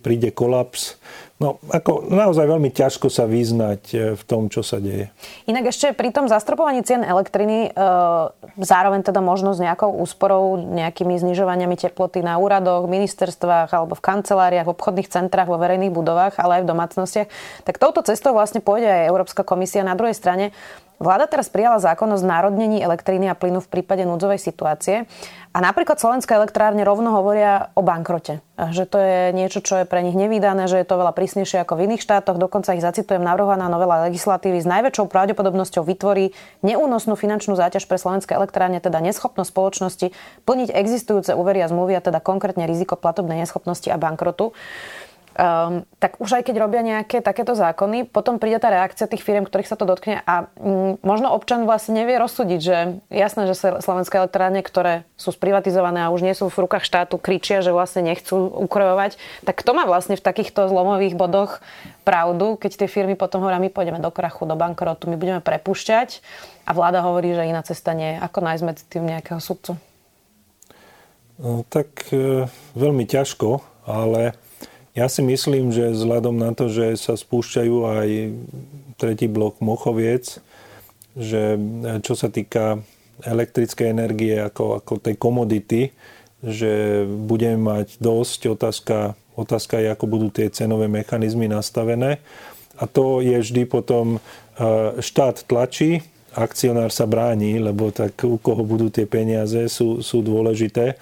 príde 0.00 0.32
kolaps, 0.32 1.00
No, 1.40 1.56
ako 1.72 2.04
naozaj 2.12 2.44
veľmi 2.44 2.68
ťažko 2.68 3.08
sa 3.08 3.24
vyznať 3.24 3.82
e, 3.96 3.98
v 4.12 4.22
tom, 4.28 4.52
čo 4.52 4.60
sa 4.60 4.76
deje. 4.76 5.08
Inak 5.48 5.72
ešte 5.72 5.96
pri 5.96 6.12
tom 6.12 6.28
zastropovaní 6.28 6.84
cien 6.84 7.00
elektriny, 7.00 7.72
e, 7.72 7.80
zároveň 8.60 9.00
teda 9.00 9.24
možno 9.24 9.56
s 9.56 9.60
nejakou 9.64 9.88
úsporou, 9.88 10.60
nejakými 10.60 11.16
znižovaniami 11.16 11.80
teploty 11.80 12.20
na 12.20 12.36
úradoch, 12.36 12.84
ministerstvách 12.92 13.72
alebo 13.72 13.96
v 13.96 14.04
kanceláriách, 14.04 14.68
v 14.68 14.74
obchodných 14.76 15.08
centrách, 15.08 15.48
vo 15.48 15.56
verejných 15.56 15.96
budovách, 15.96 16.36
ale 16.36 16.60
aj 16.60 16.68
v 16.68 16.70
domácnostiach, 16.76 17.28
tak 17.64 17.80
touto 17.80 18.04
cestou 18.04 18.36
vlastne 18.36 18.60
pôjde 18.60 18.92
aj 18.92 19.08
Európska 19.08 19.40
komisia. 19.40 19.80
Na 19.80 19.96
druhej 19.96 20.20
strane 20.20 20.52
Vláda 21.00 21.24
teraz 21.24 21.48
prijala 21.48 21.80
zákon 21.80 22.12
o 22.12 22.20
znárodnení 22.20 22.84
elektriny 22.84 23.32
a 23.32 23.38
plynu 23.38 23.64
v 23.64 23.72
prípade 23.72 24.04
núdzovej 24.04 24.36
situácie. 24.36 25.08
A 25.56 25.58
napríklad 25.64 25.96
slovenské 25.96 26.36
elektrárne 26.36 26.84
rovno 26.84 27.16
hovoria 27.16 27.72
o 27.72 27.80
bankrote. 27.80 28.44
Že 28.60 28.84
to 28.92 28.98
je 29.00 29.20
niečo, 29.32 29.64
čo 29.64 29.80
je 29.80 29.88
pre 29.88 30.04
nich 30.04 30.12
nevydané, 30.12 30.68
že 30.68 30.76
je 30.76 30.84
to 30.84 31.00
veľa 31.00 31.16
prísnejšie 31.16 31.64
ako 31.64 31.80
v 31.80 31.88
iných 31.88 32.04
štátoch. 32.04 32.36
Dokonca 32.36 32.76
ich 32.76 32.84
zacitujem, 32.84 33.24
navrhovaná 33.24 33.72
novela 33.72 34.04
legislatívy 34.04 34.60
s 34.60 34.68
najväčšou 34.68 35.08
pravdepodobnosťou 35.08 35.80
vytvorí 35.80 36.36
neúnosnú 36.60 37.16
finančnú 37.16 37.56
záťaž 37.56 37.88
pre 37.88 37.96
slovenské 37.96 38.36
elektrárne, 38.36 38.76
teda 38.84 39.00
neschopnosť 39.00 39.48
spoločnosti 39.48 40.06
plniť 40.44 40.76
existujúce 40.76 41.32
úvery 41.32 41.64
a 41.64 41.72
zmluvy 41.72 41.96
a 41.96 42.04
teda 42.04 42.20
konkrétne 42.20 42.68
riziko 42.68 43.00
platobnej 43.00 43.40
neschopnosti 43.40 43.88
a 43.88 43.96
bankrotu 43.96 44.52
um, 45.36 45.86
tak 46.02 46.18
už 46.18 46.40
aj 46.40 46.42
keď 46.50 46.56
robia 46.58 46.82
nejaké 46.82 47.22
takéto 47.22 47.54
zákony, 47.54 48.08
potom 48.08 48.40
príde 48.40 48.58
tá 48.58 48.72
reakcia 48.72 49.06
tých 49.06 49.22
firm, 49.22 49.46
ktorých 49.46 49.70
sa 49.70 49.78
to 49.78 49.86
dotkne 49.86 50.24
a 50.24 50.50
um, 50.58 50.96
možno 51.06 51.30
občan 51.30 51.68
vlastne 51.68 52.02
nevie 52.02 52.18
rozsúdiť, 52.18 52.60
že 52.60 52.76
jasné, 53.12 53.46
že 53.50 53.58
slovenské 53.58 54.18
elektrárne, 54.18 54.64
ktoré 54.64 55.06
sú 55.14 55.30
sprivatizované 55.30 56.06
a 56.06 56.12
už 56.12 56.24
nie 56.24 56.34
sú 56.34 56.50
v 56.50 56.62
rukách 56.66 56.84
štátu, 56.84 57.20
kričia, 57.20 57.62
že 57.62 57.74
vlastne 57.74 58.02
nechcú 58.02 58.36
ukrojovať, 58.66 59.16
tak 59.46 59.60
kto 59.60 59.70
má 59.76 59.84
vlastne 59.86 60.18
v 60.18 60.24
takýchto 60.24 60.66
zlomových 60.66 61.14
bodoch 61.14 61.62
pravdu, 62.02 62.58
keď 62.58 62.84
tie 62.84 62.88
firmy 62.90 63.14
potom 63.14 63.44
hovoria, 63.44 63.62
my 63.62 63.70
pôjdeme 63.70 64.02
do 64.02 64.10
krachu, 64.10 64.48
do 64.48 64.58
bankrotu, 64.58 65.06
my 65.06 65.16
budeme 65.20 65.40
prepušťať 65.44 66.24
a 66.66 66.70
vláda 66.74 67.02
hovorí, 67.06 67.34
že 67.34 67.46
iná 67.46 67.62
cesta 67.62 67.94
nie. 67.94 68.18
Ako 68.18 68.42
nájsť 68.42 68.62
medzi 68.66 68.84
tým 68.86 69.06
nejakého 69.06 69.38
sudcu? 69.38 69.78
No, 71.40 71.64
tak 71.64 72.12
e, 72.12 72.44
veľmi 72.76 73.08
ťažko, 73.08 73.64
ale 73.88 74.36
ja 74.94 75.06
si 75.06 75.22
myslím, 75.22 75.70
že 75.70 75.94
vzhľadom 75.94 76.34
na 76.34 76.50
to, 76.50 76.66
že 76.66 76.98
sa 76.98 77.14
spúšťajú 77.14 77.76
aj 77.86 78.08
tretí 78.98 79.30
blok 79.30 79.62
Mochoviec, 79.62 80.42
že 81.14 81.58
čo 82.02 82.14
sa 82.18 82.30
týka 82.30 82.82
elektrickej 83.22 83.86
energie 83.90 84.40
ako, 84.40 84.80
ako 84.80 84.92
tej 84.98 85.14
komodity, 85.20 85.82
že 86.40 87.04
budeme 87.04 87.60
mať 87.60 88.00
dosť. 88.00 88.40
Otázka, 88.56 88.96
otázka 89.36 89.76
je, 89.78 89.88
ako 89.92 90.06
budú 90.08 90.28
tie 90.32 90.48
cenové 90.48 90.88
mechanizmy 90.88 91.46
nastavené. 91.46 92.18
A 92.80 92.88
to 92.88 93.20
je 93.20 93.36
vždy 93.36 93.68
potom 93.68 94.16
e, 94.16 94.18
štát 95.04 95.44
tlačí, 95.44 96.00
akcionár 96.32 96.88
sa 96.94 97.04
bráni, 97.04 97.60
lebo 97.60 97.92
tak 97.92 98.16
u 98.24 98.40
koho 98.40 98.64
budú 98.64 98.88
tie 98.88 99.04
peniaze 99.04 99.68
sú, 99.68 100.00
sú 100.00 100.24
dôležité. 100.24 100.96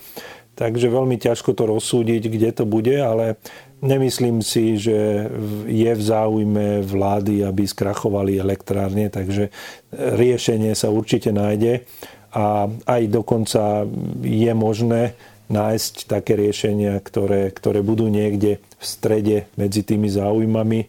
Takže 0.59 0.91
veľmi 0.91 1.23
ťažko 1.23 1.55
to 1.55 1.71
rozsúdiť, 1.71 2.23
kde 2.27 2.51
to 2.51 2.65
bude, 2.67 2.99
ale 2.99 3.39
Nemyslím 3.79 4.43
si, 4.43 4.75
že 4.75 5.31
je 5.71 5.93
v 5.95 6.03
záujme 6.03 6.83
vlády, 6.83 7.47
aby 7.47 7.63
skrachovali 7.63 8.35
elektrárne, 8.35 9.07
takže 9.07 9.55
riešenie 9.95 10.75
sa 10.75 10.91
určite 10.91 11.31
nájde 11.31 11.87
a 12.35 12.67
aj 12.67 13.03
dokonca 13.07 13.87
je 14.27 14.53
možné 14.53 15.15
nájsť 15.49 15.95
také 16.11 16.37
riešenia, 16.37 17.01
ktoré, 17.01 17.49
ktoré 17.55 17.81
budú 17.81 18.11
niekde 18.11 18.61
v 18.61 18.85
strede 18.85 19.37
medzi 19.57 19.81
tými 19.81 20.11
záujmami 20.13 20.81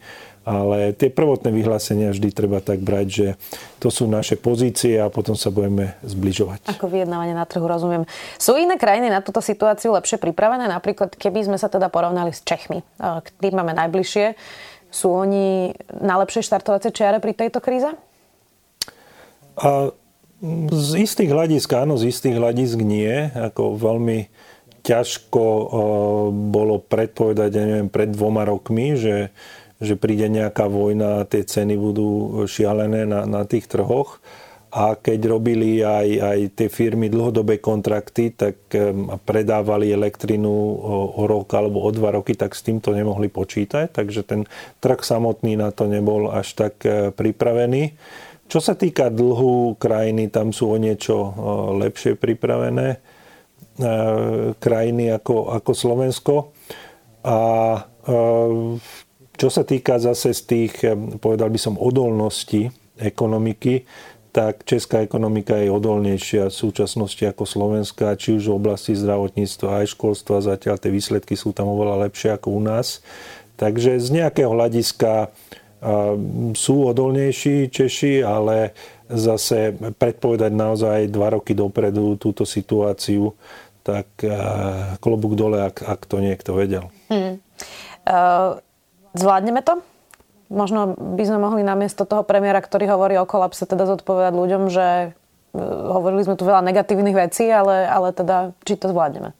ale 0.49 0.97
tie 0.97 1.13
prvotné 1.13 1.53
vyhlásenia 1.53 2.09
vždy 2.09 2.33
treba 2.33 2.57
tak 2.57 2.81
brať, 2.81 3.07
že 3.07 3.27
to 3.77 3.93
sú 3.93 4.09
naše 4.09 4.33
pozície 4.33 4.97
a 4.97 5.13
potom 5.13 5.38
sa 5.38 5.53
budeme 5.53 5.93
zbližovať. 6.01 6.73
Ako 6.73 6.89
vyjednávanie 6.89 7.38
na 7.38 7.45
trhu, 7.45 7.69
rozumiem. 7.69 8.09
Sú 8.41 8.57
iné 8.57 8.81
krajiny 8.81 9.13
na 9.13 9.21
túto 9.21 9.45
situáciu 9.45 9.93
lepšie 9.93 10.17
pripravené? 10.17 10.65
Napríklad, 10.65 11.13
keby 11.13 11.45
sme 11.45 11.57
sa 11.62 11.69
teda 11.69 11.93
porovnali 11.93 12.33
s 12.33 12.41
Čechmi, 12.41 12.81
tým 13.38 13.53
máme 13.53 13.77
najbližšie, 13.77 14.33
sú 14.89 15.13
oni 15.13 15.77
na 16.01 16.17
lepšej 16.25 16.49
štartovacej 16.49 16.97
čiare 16.97 17.21
pri 17.21 17.38
tejto 17.38 17.62
kríze? 17.62 17.93
A 19.62 19.93
z 20.73 20.91
istých 21.03 21.29
hľadisk 21.29 21.69
áno, 21.77 21.93
z 21.99 22.09
istých 22.09 22.41
hľadisk 22.41 22.81
nie. 22.81 23.29
Ako 23.38 23.77
veľmi 23.77 24.31
ťažko 24.81 25.43
bolo 26.31 26.79
predpovedať, 26.79 27.51
ja 27.53 27.63
neviem, 27.67 27.91
pred 27.91 28.09
dvoma 28.09 28.47
rokmi, 28.47 28.95
že 28.95 29.35
že 29.80 29.96
príde 29.96 30.28
nejaká 30.28 30.68
vojna 30.68 31.24
a 31.24 31.28
tie 31.28 31.48
ceny 31.48 31.80
budú 31.80 32.44
šialené 32.46 33.08
na, 33.08 33.24
na 33.24 33.48
tých 33.48 33.72
trhoch. 33.72 34.20
A 34.70 34.94
keď 34.94 35.34
robili 35.34 35.82
aj, 35.82 36.08
aj 36.22 36.39
tie 36.54 36.70
firmy 36.70 37.10
dlhodobé 37.10 37.58
kontrakty, 37.58 38.30
tak 38.38 38.70
predávali 39.26 39.89
elektrinu 39.89 40.46
o, 40.46 41.18
o 41.18 41.24
rok 41.26 41.50
alebo 41.58 41.82
o 41.82 41.89
dva 41.89 42.13
roky, 42.13 42.38
tak 42.38 42.54
s 42.54 42.62
týmto 42.62 42.94
nemohli 42.94 43.34
počítať. 43.34 43.89
Takže 43.89 44.22
ten 44.22 44.46
trh 44.78 45.02
samotný 45.02 45.58
na 45.58 45.74
to 45.74 45.89
nebol 45.89 46.30
až 46.30 46.54
tak 46.54 46.86
e, 46.86 47.10
pripravený. 47.10 47.98
Čo 48.46 48.62
sa 48.62 48.78
týka 48.78 49.10
dlhu 49.10 49.74
krajiny, 49.82 50.30
tam 50.30 50.54
sú 50.54 50.70
o 50.70 50.78
niečo 50.78 51.18
e, 51.18 51.32
lepšie 51.89 52.13
pripravené 52.13 52.88
e, 52.94 52.98
krajiny 54.54 55.18
ako, 55.18 55.50
ako 55.50 55.72
Slovensko. 55.74 56.36
A 57.26 57.38
čo 59.39 59.47
sa 59.47 59.63
týka 59.63 59.95
zase 60.04 60.36
z 60.36 60.41
tých, 60.43 60.73
povedal 61.23 61.47
by 61.47 61.60
som, 61.60 61.80
odolnosti 61.80 62.67
ekonomiky, 62.99 63.88
tak 64.30 64.62
česká 64.67 65.02
ekonomika 65.02 65.58
je 65.58 65.73
odolnejšia 65.73 66.54
v 66.54 66.60
súčasnosti 66.60 67.23
ako 67.25 67.49
Slovenská, 67.49 68.13
či 68.13 68.38
už 68.38 68.52
v 68.52 68.58
oblasti 68.62 68.93
zdravotníctva 68.93 69.82
aj 69.82 69.95
školstva. 69.97 70.45
Zatiaľ 70.45 70.78
tie 70.78 70.93
výsledky 70.93 71.34
sú 71.34 71.49
tam 71.49 71.71
oveľa 71.71 72.06
lepšie 72.06 72.38
ako 72.38 72.54
u 72.54 72.62
nás. 72.62 73.02
Takže 73.58 73.97
z 73.97 74.08
nejakého 74.13 74.54
hľadiska 74.54 75.34
sú 76.54 76.75
odolnejší 76.86 77.71
Češi, 77.71 78.21
ale 78.21 78.75
zase 79.10 79.73
predpovedať 79.97 80.52
naozaj 80.54 81.10
dva 81.10 81.39
roky 81.39 81.58
dopredu 81.58 82.19
túto 82.19 82.45
situáciu, 82.45 83.34
tak 83.82 84.06
klobúk 85.02 85.34
dole, 85.34 85.63
ak, 85.73 85.82
ak 85.82 86.02
to 86.06 86.21
niekto 86.21 86.54
vedel. 86.54 86.93
Hmm. 87.10 87.41
Uh, 88.06 88.62
zvládneme 89.13 89.62
to? 89.62 89.82
Možno 90.50 90.98
by 90.98 91.24
sme 91.30 91.38
mohli 91.38 91.62
namiesto 91.62 92.10
toho 92.10 92.26
premiéra, 92.26 92.58
ktorý 92.58 92.89
hovorí 92.89 93.15
o 93.22 93.30
kolapse, 93.30 93.69
teda 93.69 93.86
zodpovedať 93.86 94.34
ľuďom, 94.34 94.63
že 94.74 95.13
hovorili 95.93 96.26
sme 96.26 96.38
tu 96.38 96.45
veľa 96.45 96.65
negatívnych 96.65 97.17
vecí, 97.17 97.50
ale, 97.50 97.86
ale 97.86 98.13
teda, 98.13 98.54
či 98.65 98.78
to 98.78 98.89
zvládneme? 98.89 99.34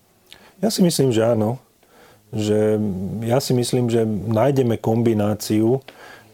Ja 0.62 0.70
si 0.70 0.86
myslím, 0.86 1.10
že 1.10 1.26
áno. 1.26 1.62
Že 2.30 2.78
ja 3.26 3.42
si 3.42 3.58
myslím, 3.58 3.90
že 3.90 4.06
nájdeme 4.06 4.78
kombináciu 4.78 5.82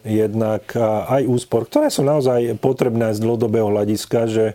jednak 0.06 0.70
aj 1.08 1.26
úspor, 1.26 1.66
ktoré 1.66 1.90
sú 1.90 2.06
naozaj 2.06 2.60
potrebné 2.62 3.10
aj 3.10 3.18
z 3.18 3.24
dlhodobého 3.26 3.72
hľadiska, 3.72 4.30
že, 4.30 4.46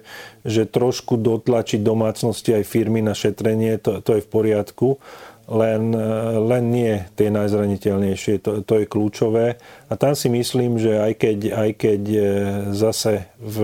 že 0.48 0.64
trošku 0.64 1.20
dotlačiť 1.20 1.84
domácnosti 1.84 2.56
aj 2.56 2.64
firmy 2.64 3.04
na 3.04 3.12
šetrenie, 3.12 3.76
to, 3.82 4.00
to 4.00 4.16
je 4.16 4.24
v 4.24 4.32
poriadku 4.32 4.88
len, 5.52 5.92
len 6.48 6.64
nie 6.72 7.04
tie 7.20 7.28
najzraniteľnejšie, 7.28 8.40
to, 8.40 8.64
to 8.64 8.74
je 8.82 8.86
kľúčové. 8.88 9.60
A 9.92 9.94
tam 10.00 10.16
si 10.16 10.32
myslím, 10.32 10.80
že 10.80 10.96
aj 10.96 11.14
keď, 11.20 11.38
aj 11.52 11.70
keď 11.76 12.02
e, 12.08 12.22
zase 12.72 13.28
v 13.36 13.58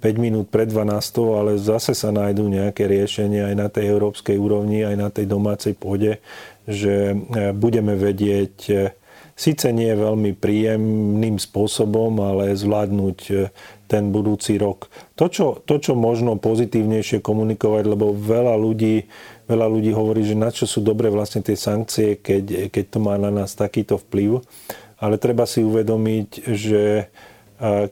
minút 0.16 0.48
pred 0.48 0.64
12, 0.64 0.96
ale 1.36 1.60
zase 1.60 1.92
sa 1.92 2.08
nájdú 2.08 2.48
nejaké 2.48 2.88
riešenia 2.88 3.52
aj 3.52 3.56
na 3.56 3.68
tej 3.68 3.92
európskej 3.92 4.40
úrovni, 4.40 4.80
aj 4.80 4.96
na 4.96 5.08
tej 5.12 5.28
domácej 5.28 5.76
pôde, 5.76 6.24
že 6.64 7.12
e, 7.12 7.16
budeme 7.52 7.92
vedieť 7.92 8.56
e, 8.72 8.74
síce 9.36 9.68
nie 9.76 9.92
veľmi 9.92 10.32
príjemným 10.32 11.36
spôsobom, 11.36 12.16
ale 12.24 12.56
zvládnuť 12.56 13.50
ten 13.84 14.10
budúci 14.10 14.56
rok. 14.56 14.88
To 15.20 15.28
čo, 15.28 15.60
to, 15.62 15.76
čo 15.78 15.92
možno 15.92 16.40
pozitívnejšie 16.40 17.20
komunikovať, 17.20 17.84
lebo 17.84 18.16
veľa 18.16 18.56
ľudí 18.56 19.06
veľa 19.44 19.66
ľudí 19.68 19.92
hovorí, 19.92 20.24
že 20.24 20.36
na 20.36 20.48
čo 20.48 20.64
sú 20.64 20.80
dobré 20.80 21.12
vlastne 21.12 21.44
tie 21.44 21.56
sankcie, 21.56 22.20
keď, 22.20 22.68
keď 22.72 22.84
to 22.88 22.98
má 23.00 23.16
na 23.20 23.28
nás 23.28 23.52
takýto 23.52 24.00
vplyv. 24.00 24.44
Ale 24.98 25.20
treba 25.20 25.44
si 25.44 25.60
uvedomiť, 25.60 26.28
že 26.54 27.12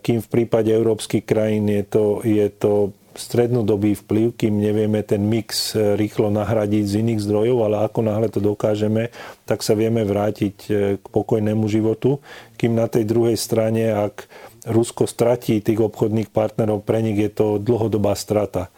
kým 0.03 0.19
v 0.19 0.29
prípade 0.29 0.75
európskych 0.75 1.23
krajín 1.23 1.71
je 1.71 1.85
to, 1.87 2.05
je 2.27 2.47
to 2.51 2.91
strednodobý 3.15 3.95
vplyv, 3.95 4.35
kým 4.37 4.59
nevieme 4.59 5.05
ten 5.05 5.21
mix 5.21 5.77
e, 5.77 5.97
rýchlo 6.01 6.33
nahradiť 6.33 6.85
z 6.89 6.95
iných 7.05 7.21
zdrojov, 7.21 7.59
ale 7.69 7.77
ako 7.85 8.01
náhle 8.01 8.29
to 8.33 8.41
dokážeme, 8.41 9.13
tak 9.45 9.61
sa 9.61 9.77
vieme 9.77 10.03
vrátiť 10.03 10.57
e, 10.65 10.71
k 10.97 11.05
pokojnému 11.13 11.69
životu. 11.69 12.25
Kým 12.57 12.73
na 12.73 12.89
tej 12.89 13.05
druhej 13.05 13.37
strane, 13.37 13.93
ak 13.93 14.27
Rusko 14.65 15.11
stratí 15.11 15.59
tých 15.59 15.83
obchodných 15.83 16.31
partnerov, 16.31 16.87
pre 16.87 17.03
nich 17.03 17.19
je 17.19 17.31
to 17.35 17.47
dlhodobá 17.59 18.15
strata. 18.15 18.71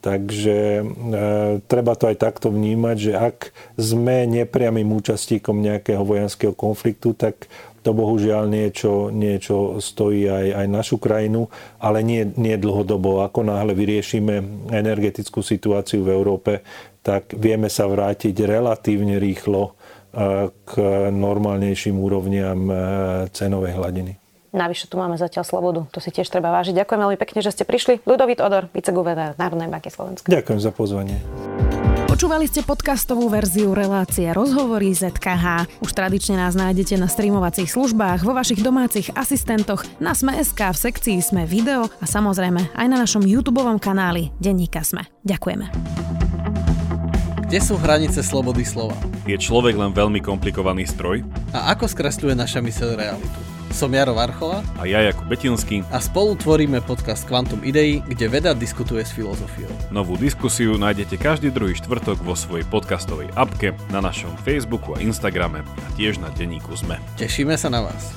Takže 0.00 0.80
e, 0.80 0.84
treba 1.68 1.92
to 1.92 2.08
aj 2.08 2.16
takto 2.16 2.48
vnímať, 2.48 2.96
že 2.96 3.12
ak 3.12 3.52
sme 3.76 4.24
nepriamým 4.24 4.88
účastníkom 4.96 5.60
nejakého 5.60 6.00
vojenského 6.00 6.56
konfliktu, 6.56 7.12
tak 7.12 7.52
to 7.80 7.96
bohužiaľ 7.96 8.48
niečo, 8.48 9.08
niečo 9.12 9.80
stojí 9.80 10.28
aj, 10.28 10.46
aj 10.64 10.66
našu 10.68 10.96
krajinu, 11.00 11.48
ale 11.80 12.04
nie, 12.04 12.28
nie 12.36 12.56
dlhodobo. 12.60 13.24
Ako 13.24 13.44
náhle 13.44 13.72
vyriešime 13.72 14.68
energetickú 14.72 15.40
situáciu 15.40 16.04
v 16.04 16.12
Európe, 16.12 16.52
tak 17.00 17.32
vieme 17.36 17.72
sa 17.72 17.88
vrátiť 17.88 18.36
relatívne 18.44 19.16
rýchlo 19.16 19.68
e, 19.68 20.52
k 20.52 20.72
normálnejším 21.08 21.96
úrovniam 21.96 22.60
e, 22.68 22.74
cenovej 23.32 23.76
hladiny. 23.76 24.19
Navyše 24.50 24.90
tu 24.90 24.98
máme 24.98 25.14
zatiaľ 25.14 25.46
slobodu. 25.46 25.86
To 25.94 26.02
si 26.02 26.10
tiež 26.10 26.26
treba 26.26 26.50
vážiť. 26.50 26.74
Ďakujem 26.74 27.00
veľmi 27.06 27.18
pekne, 27.22 27.38
že 27.38 27.54
ste 27.54 27.62
prišli. 27.62 28.02
Ľudovít 28.02 28.42
Odor, 28.42 28.66
viceguvernér 28.74 29.38
Národnej 29.38 29.70
banky 29.70 29.94
Slovenska. 29.94 30.26
Ďakujem 30.26 30.58
za 30.58 30.74
pozvanie. 30.74 31.22
Počúvali 32.10 32.50
ste 32.50 32.66
podcastovú 32.66 33.30
verziu 33.30 33.70
relácie 33.70 34.26
Rozhovory 34.34 34.90
ZKH. 34.90 35.78
Už 35.78 35.94
tradične 35.94 36.34
nás 36.34 36.58
nájdete 36.58 36.98
na 36.98 37.06
streamovacích 37.06 37.70
službách, 37.70 38.26
vo 38.26 38.34
vašich 38.34 38.58
domácich 38.58 39.14
asistentoch, 39.14 39.86
na 40.02 40.18
Sme.sk, 40.18 40.58
v 40.58 40.76
sekcii 40.76 41.22
Sme 41.22 41.46
video 41.46 41.86
a 42.02 42.04
samozrejme 42.10 42.74
aj 42.74 42.86
na 42.90 42.98
našom 42.98 43.22
YouTube 43.22 43.62
kanáli 43.78 44.34
Denníka 44.42 44.82
Sme. 44.82 45.06
Ďakujeme. 45.22 45.70
Kde 47.46 47.58
sú 47.62 47.78
hranice 47.78 48.22
slobody 48.26 48.66
slova? 48.66 48.98
Je 49.26 49.38
človek 49.38 49.78
len 49.78 49.94
veľmi 49.94 50.18
komplikovaný 50.18 50.90
stroj? 50.90 51.22
A 51.54 51.70
ako 51.70 51.86
skresľuje 51.86 52.34
naša 52.34 52.58
myseľ 52.58 52.98
realitu? 52.98 53.49
Som 53.70 53.94
Jaro 53.94 54.18
Varchola 54.18 54.66
a 54.76 54.84
ja 54.84 55.00
Jakub 55.00 55.30
Betinský 55.30 55.86
a 55.94 56.02
spolu 56.02 56.34
tvoríme 56.34 56.82
podcast 56.82 57.22
Quantum 57.24 57.62
Idei, 57.62 58.02
kde 58.02 58.26
veda 58.28 58.50
diskutuje 58.52 59.06
s 59.06 59.14
filozofiou. 59.14 59.70
Novú 59.94 60.18
diskusiu 60.18 60.74
nájdete 60.74 61.16
každý 61.16 61.54
druhý 61.54 61.78
štvrtok 61.78 62.20
vo 62.20 62.34
svojej 62.34 62.66
podcastovej 62.68 63.30
apke, 63.38 63.72
na 63.94 64.02
našom 64.02 64.34
Facebooku 64.42 64.94
a 64.94 65.02
Instagrame 65.02 65.62
a 65.62 65.88
tiež 65.94 66.18
na 66.18 66.28
denníku 66.34 66.74
ZME. 66.74 66.98
Tešíme 67.16 67.54
sa 67.54 67.70
na 67.70 67.86
vás. 67.86 68.12